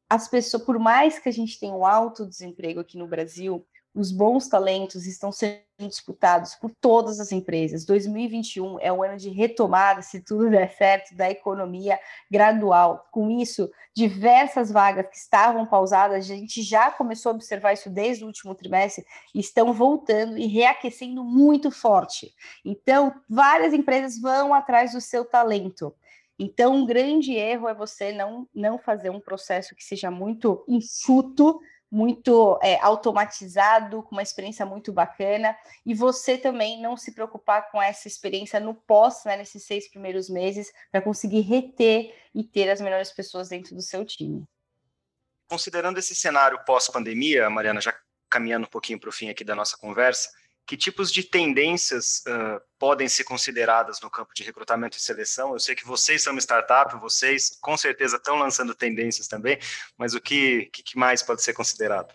As 0.08 0.28
pessoas, 0.28 0.64
por 0.64 0.78
mais 0.78 1.18
que 1.18 1.28
a 1.28 1.32
gente 1.32 1.60
tenha 1.60 1.74
um 1.74 1.86
alto 1.86 2.26
desemprego 2.26 2.80
aqui 2.80 2.98
no 2.98 3.08
Brasil, 3.08 3.66
os 3.96 4.12
bons 4.12 4.50
talentos 4.50 5.08
estão 5.08 5.32
sendo 5.32 5.64
disputados 5.80 6.54
por 6.56 6.70
todas 6.82 7.20
as 7.20 7.32
empresas. 7.32 7.86
2021 7.86 8.78
é 8.82 8.92
o 8.92 9.02
ano 9.02 9.18
de 9.18 9.30
retomada, 9.30 10.02
se 10.02 10.20
tudo 10.20 10.50
der 10.50 10.70
certo, 10.72 11.16
da 11.16 11.32
economia 11.32 11.98
gradual. 12.30 13.08
Com 13.10 13.32
isso, 13.32 13.72
diversas 13.96 14.70
vagas 14.70 15.08
que 15.08 15.16
estavam 15.16 15.66
pausadas, 15.66 16.18
a 16.18 16.36
gente 16.36 16.62
já 16.62 16.92
começou 16.92 17.32
a 17.32 17.36
observar 17.36 17.74
isso 17.74 17.90
desde 17.90 18.26
o 18.26 18.28
último 18.28 18.54
trimestre, 18.54 19.06
estão 19.34 19.72
voltando 19.72 20.38
e 20.38 20.46
reaquecendo 20.46 21.24
muito 21.24 21.72
forte. 21.72 22.34
Então, 22.66 23.14
várias 23.30 23.74
empresas 23.74 24.20
vão 24.20 24.54
atrás 24.54 24.92
do 24.92 25.00
seu 25.00 25.24
talento. 25.24 25.94
Então, 26.38 26.76
um 26.76 26.86
grande 26.86 27.34
erro 27.34 27.70
é 27.70 27.74
você 27.74 28.12
não, 28.12 28.46
não 28.54 28.78
fazer 28.78 29.10
um 29.10 29.22
processo 29.22 29.74
que 29.74 29.84
seja 29.84 30.12
muito 30.12 30.66
enxuto, 30.68 31.62
muito 31.96 32.60
é, 32.62 32.78
automatizado, 32.82 34.04
com 34.04 34.16
uma 34.16 34.22
experiência 34.22 34.66
muito 34.66 34.92
bacana, 34.92 35.56
e 35.86 35.94
você 35.94 36.38
também 36.38 36.82
não 36.82 36.98
se 36.98 37.14
preocupar 37.14 37.72
com 37.72 37.82
essa 37.82 38.06
experiência 38.06 38.60
no 38.60 38.74
pós, 38.74 39.24
né, 39.24 39.38
nesses 39.38 39.64
seis 39.64 39.90
primeiros 39.90 40.30
meses, 40.30 40.74
para 40.92 41.02
conseguir 41.02 41.40
reter 41.40 42.14
e 42.36 42.44
ter 42.44 42.70
as 42.70 42.82
melhores 42.82 43.14
pessoas 43.14 43.48
dentro 43.48 43.74
do 43.74 43.82
seu 43.82 44.04
time. 44.04 44.44
Considerando 45.48 45.98
esse 45.98 46.14
cenário 46.14 46.60
pós-pandemia, 46.66 47.50
Mariana, 47.50 47.80
já 47.80 47.96
caminhando 48.30 48.66
um 48.66 48.70
pouquinho 48.70 49.00
para 49.00 49.10
o 49.10 49.14
fim 49.14 49.30
aqui 49.30 49.46
da 49.46 49.56
nossa 49.56 49.78
conversa, 49.78 50.30
que 50.66 50.76
tipos 50.76 51.12
de 51.12 51.24
tendências 51.24 52.24
uh, 52.28 52.60
podem 52.80 53.08
ser 53.08 53.24
consideradas 53.24 54.02
no 54.02 54.10
campo 54.10 54.34
de 54.34 54.44
recrutamento 54.44 54.98
e 54.98 55.02
seleção? 55.02 55.54
Eu 55.54 55.60
sei 55.60 55.76
que 55.76 55.86
vocês 55.86 56.24
são 56.24 56.34
uma 56.34 56.42
startup, 56.42 56.96
vocês 57.00 57.58
com 57.62 57.78
certeza 57.78 58.18
estão 58.18 58.36
lançando 58.36 58.74
tendências 58.74 59.28
também, 59.28 59.60
mas 59.98 60.14
o 60.14 60.22
que, 60.22 60.66
que 60.72 60.98
mais 60.98 61.22
pode 61.22 61.44
ser 61.44 61.54
considerado? 61.54 62.14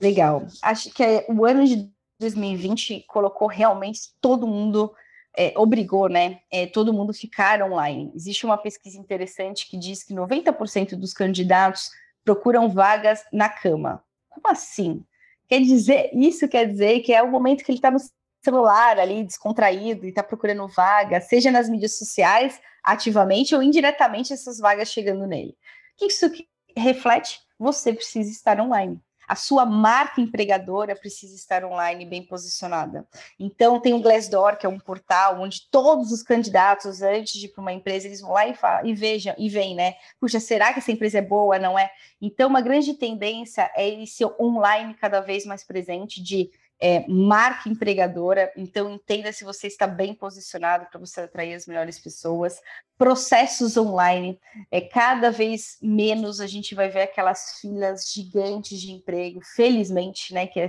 Legal. 0.00 0.46
Acho 0.62 0.90
que 0.90 1.02
é, 1.02 1.26
o 1.28 1.44
ano 1.44 1.66
de 1.66 1.90
2020 2.18 3.04
colocou 3.06 3.46
realmente 3.46 4.12
todo 4.20 4.46
mundo, 4.46 4.94
é, 5.36 5.52
obrigou, 5.56 6.08
né? 6.08 6.40
É, 6.50 6.66
todo 6.66 6.92
mundo 6.92 7.12
ficar 7.12 7.62
online. 7.62 8.10
Existe 8.14 8.46
uma 8.46 8.56
pesquisa 8.56 8.98
interessante 8.98 9.68
que 9.68 9.76
diz 9.76 10.02
que 10.02 10.14
90% 10.14 10.96
dos 10.96 11.12
candidatos 11.12 11.90
procuram 12.24 12.70
vagas 12.70 13.22
na 13.32 13.48
cama. 13.48 14.02
Como 14.30 14.48
assim? 14.48 15.04
Quer 15.48 15.60
dizer, 15.60 16.10
isso 16.14 16.48
quer 16.48 16.66
dizer 16.66 17.00
que 17.00 17.12
é 17.12 17.22
o 17.22 17.30
momento 17.30 17.64
que 17.64 17.70
ele 17.70 17.78
está 17.78 17.90
no 17.90 17.98
celular 18.42 18.98
ali, 18.98 19.24
descontraído, 19.24 20.04
e 20.04 20.08
está 20.08 20.22
procurando 20.22 20.68
vaga, 20.68 21.20
seja 21.20 21.50
nas 21.50 21.68
mídias 21.68 21.98
sociais, 21.98 22.60
ativamente 22.82 23.54
ou 23.54 23.62
indiretamente, 23.62 24.32
essas 24.32 24.58
vagas 24.58 24.90
chegando 24.90 25.26
nele. 25.26 25.56
O 25.94 25.98
que 25.98 26.06
isso 26.06 26.30
reflete? 26.76 27.40
Você 27.58 27.92
precisa 27.92 28.30
estar 28.30 28.60
online 28.60 29.00
a 29.26 29.34
sua 29.34 29.64
marca 29.64 30.20
empregadora 30.20 30.94
precisa 30.94 31.34
estar 31.34 31.64
online 31.64 32.04
bem 32.04 32.22
posicionada. 32.22 33.06
Então, 33.38 33.80
tem 33.80 33.94
o 33.94 34.00
Glassdoor, 34.00 34.56
que 34.56 34.66
é 34.66 34.68
um 34.68 34.78
portal 34.78 35.40
onde 35.40 35.68
todos 35.70 36.12
os 36.12 36.22
candidatos, 36.22 37.02
antes 37.02 37.34
de 37.34 37.46
ir 37.46 37.48
para 37.50 37.62
uma 37.62 37.72
empresa, 37.72 38.06
eles 38.06 38.20
vão 38.20 38.32
lá 38.32 38.46
e, 38.46 38.54
falam, 38.54 38.86
e 38.86 38.94
vejam, 38.94 39.34
e 39.38 39.48
veem, 39.48 39.74
né? 39.74 39.94
Puxa, 40.20 40.40
será 40.40 40.72
que 40.72 40.78
essa 40.78 40.92
empresa 40.92 41.18
é 41.18 41.22
boa, 41.22 41.58
não 41.58 41.78
é? 41.78 41.90
Então, 42.20 42.48
uma 42.48 42.60
grande 42.60 42.94
tendência 42.94 43.70
é 43.74 43.88
esse 44.02 44.24
online 44.40 44.94
cada 44.94 45.20
vez 45.20 45.44
mais 45.44 45.64
presente 45.64 46.22
de 46.22 46.50
é, 46.80 47.06
marca 47.08 47.68
empregadora, 47.68 48.52
então 48.56 48.90
entenda 48.90 49.32
se 49.32 49.44
você 49.44 49.66
está 49.66 49.86
bem 49.86 50.14
posicionado 50.14 50.86
para 50.90 51.00
você 51.00 51.22
atrair 51.22 51.54
as 51.54 51.66
melhores 51.66 51.98
pessoas. 51.98 52.60
Processos 52.96 53.76
online, 53.76 54.38
é, 54.70 54.80
cada 54.80 55.30
vez 55.30 55.78
menos 55.82 56.40
a 56.40 56.46
gente 56.46 56.74
vai 56.74 56.88
ver 56.88 57.02
aquelas 57.02 57.58
filas 57.60 58.12
gigantes 58.12 58.80
de 58.80 58.92
emprego, 58.92 59.40
felizmente, 59.56 60.32
né? 60.32 60.46
Que 60.46 60.60
é, 60.60 60.68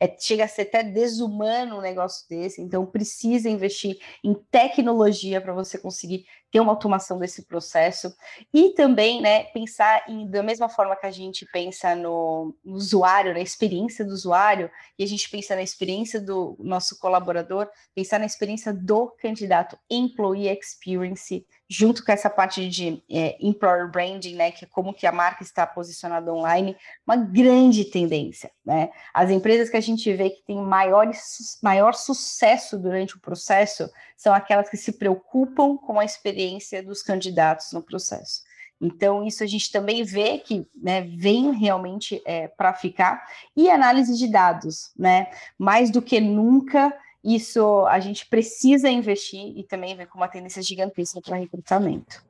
é, 0.00 0.16
chega 0.18 0.44
a 0.44 0.48
ser 0.48 0.62
até 0.62 0.84
desumano 0.84 1.78
um 1.78 1.82
negócio 1.82 2.28
desse, 2.28 2.62
então 2.62 2.86
precisa 2.86 3.48
investir 3.48 3.98
em 4.22 4.34
tecnologia 4.50 5.40
para 5.40 5.52
você 5.52 5.78
conseguir 5.78 6.26
ter 6.54 6.60
uma 6.60 6.70
automação 6.70 7.18
desse 7.18 7.42
processo 7.46 8.14
e 8.52 8.70
também, 8.70 9.20
né, 9.20 9.42
pensar 9.42 10.04
em, 10.08 10.30
da 10.30 10.40
mesma 10.40 10.68
forma 10.68 10.94
que 10.94 11.04
a 11.04 11.10
gente 11.10 11.44
pensa 11.46 11.96
no, 11.96 12.54
no 12.64 12.76
usuário, 12.76 13.32
na 13.32 13.40
experiência 13.40 14.04
do 14.04 14.12
usuário, 14.12 14.70
e 14.96 15.02
a 15.02 15.06
gente 15.06 15.28
pensa 15.28 15.56
na 15.56 15.62
experiência 15.62 16.20
do 16.20 16.56
nosso 16.60 17.00
colaborador, 17.00 17.68
pensar 17.92 18.20
na 18.20 18.26
experiência 18.26 18.72
do 18.72 19.08
candidato, 19.20 19.76
employee 19.90 20.46
experience, 20.48 21.44
junto 21.68 22.04
com 22.04 22.12
essa 22.12 22.28
parte 22.28 22.68
de 22.68 23.02
é, 23.10 23.36
employer 23.40 23.90
branding, 23.90 24.34
né, 24.34 24.50
que 24.50 24.64
é 24.64 24.68
como 24.68 24.92
que 24.92 25.06
a 25.06 25.12
marca 25.12 25.42
está 25.42 25.66
posicionada 25.66 26.32
online, 26.32 26.76
uma 27.06 27.16
grande 27.16 27.84
tendência, 27.84 28.50
né? 28.64 28.90
As 29.12 29.30
empresas 29.30 29.70
que 29.70 29.76
a 29.76 29.80
gente 29.80 30.12
vê 30.12 30.30
que 30.30 30.42
têm 30.42 30.60
maiores, 30.60 31.58
maior 31.62 31.94
sucesso 31.94 32.78
durante 32.78 33.16
o 33.16 33.20
processo 33.20 33.90
são 34.16 34.34
aquelas 34.34 34.68
que 34.68 34.76
se 34.76 34.92
preocupam 34.92 35.76
com 35.76 35.98
a 35.98 36.04
experiência 36.04 36.82
dos 36.82 37.02
candidatos 37.02 37.72
no 37.72 37.82
processo. 37.82 38.42
Então, 38.80 39.24
isso 39.24 39.42
a 39.42 39.46
gente 39.46 39.70
também 39.72 40.04
vê 40.04 40.38
que 40.38 40.66
né, 40.76 41.02
vem 41.02 41.52
realmente 41.52 42.20
é, 42.26 42.48
para 42.48 42.74
ficar. 42.74 43.24
E 43.56 43.70
análise 43.70 44.16
de 44.16 44.28
dados, 44.28 44.92
né? 44.96 45.28
Mais 45.58 45.90
do 45.90 46.02
que 46.02 46.20
nunca, 46.20 46.94
isso 47.24 47.86
a 47.86 47.98
gente 48.00 48.26
precisa 48.26 48.90
investir 48.90 49.56
e 49.56 49.64
também 49.64 49.96
vem 49.96 50.06
com 50.06 50.18
uma 50.18 50.28
tendência 50.28 50.62
gigantesca 50.62 51.22
para 51.22 51.36
recrutamento. 51.36 52.22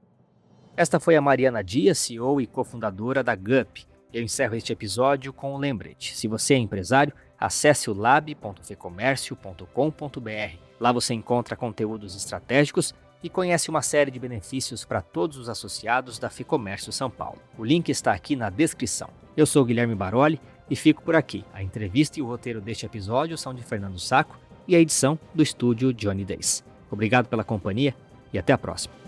Esta 0.77 1.01
foi 1.01 1.17
a 1.17 1.21
Mariana 1.21 1.65
Dias, 1.65 1.99
CEO 1.99 2.41
e 2.41 2.47
cofundadora 2.47 3.23
da 3.23 3.35
GUP. 3.35 3.87
Eu 4.13 4.23
encerro 4.23 4.55
este 4.55 4.73
episódio 4.73 5.33
com 5.33 5.55
um 5.55 5.59
lembrete. 5.59 6.17
Se 6.17 6.29
você 6.29 6.55
é 6.55 6.59
empresário, 6.59 7.13
acesse 7.39 7.91
o 7.91 7.95
lab.fecomércio.com.br. 7.95 10.59
Lá 10.79 10.93
você 10.93 11.15
encontra 11.15 11.57
conteúdos 11.57 12.15
estratégicos 12.15 12.95
e 13.23 13.29
conhece 13.29 13.71
uma 13.71 13.83
série 13.83 14.11
de 14.11 14.19
benefícios 14.19 14.85
para 14.85 15.01
todos 15.01 15.39
os 15.39 15.49
associados 15.49 16.19
da 16.19 16.29
Ficomércio 16.29 16.93
São 16.93 17.09
Paulo. 17.11 17.41
O 17.59 17.65
link 17.65 17.89
está 17.89 18.13
aqui 18.13 18.37
na 18.37 18.51
descrição. 18.51 19.09
Eu 19.37 19.47
sou 19.47 19.65
Guilherme 19.65 19.95
Baroli 19.95 20.41
e 20.69 20.77
fico 20.77 21.03
por 21.03 21.17
aqui. 21.17 21.45
A 21.53 21.63
entrevista 21.63 22.19
e 22.19 22.23
o 22.23 22.27
roteiro 22.27 22.61
deste 22.61 22.87
episódio 22.87 23.39
são 23.39 23.55
de 23.55 23.63
Fernando 23.63 23.99
Saco 23.99 24.39
e 24.67 24.75
a 24.75 24.81
edição 24.81 25.19
do 25.35 25.43
estúdio 25.43 25.93
Johnny 25.93 26.25
Days. 26.25 26.65
Obrigado 26.91 27.29
pela 27.29 27.45
companhia 27.45 27.95
e 28.33 28.39
até 28.39 28.53
a 28.53 28.59
próxima. 28.59 29.04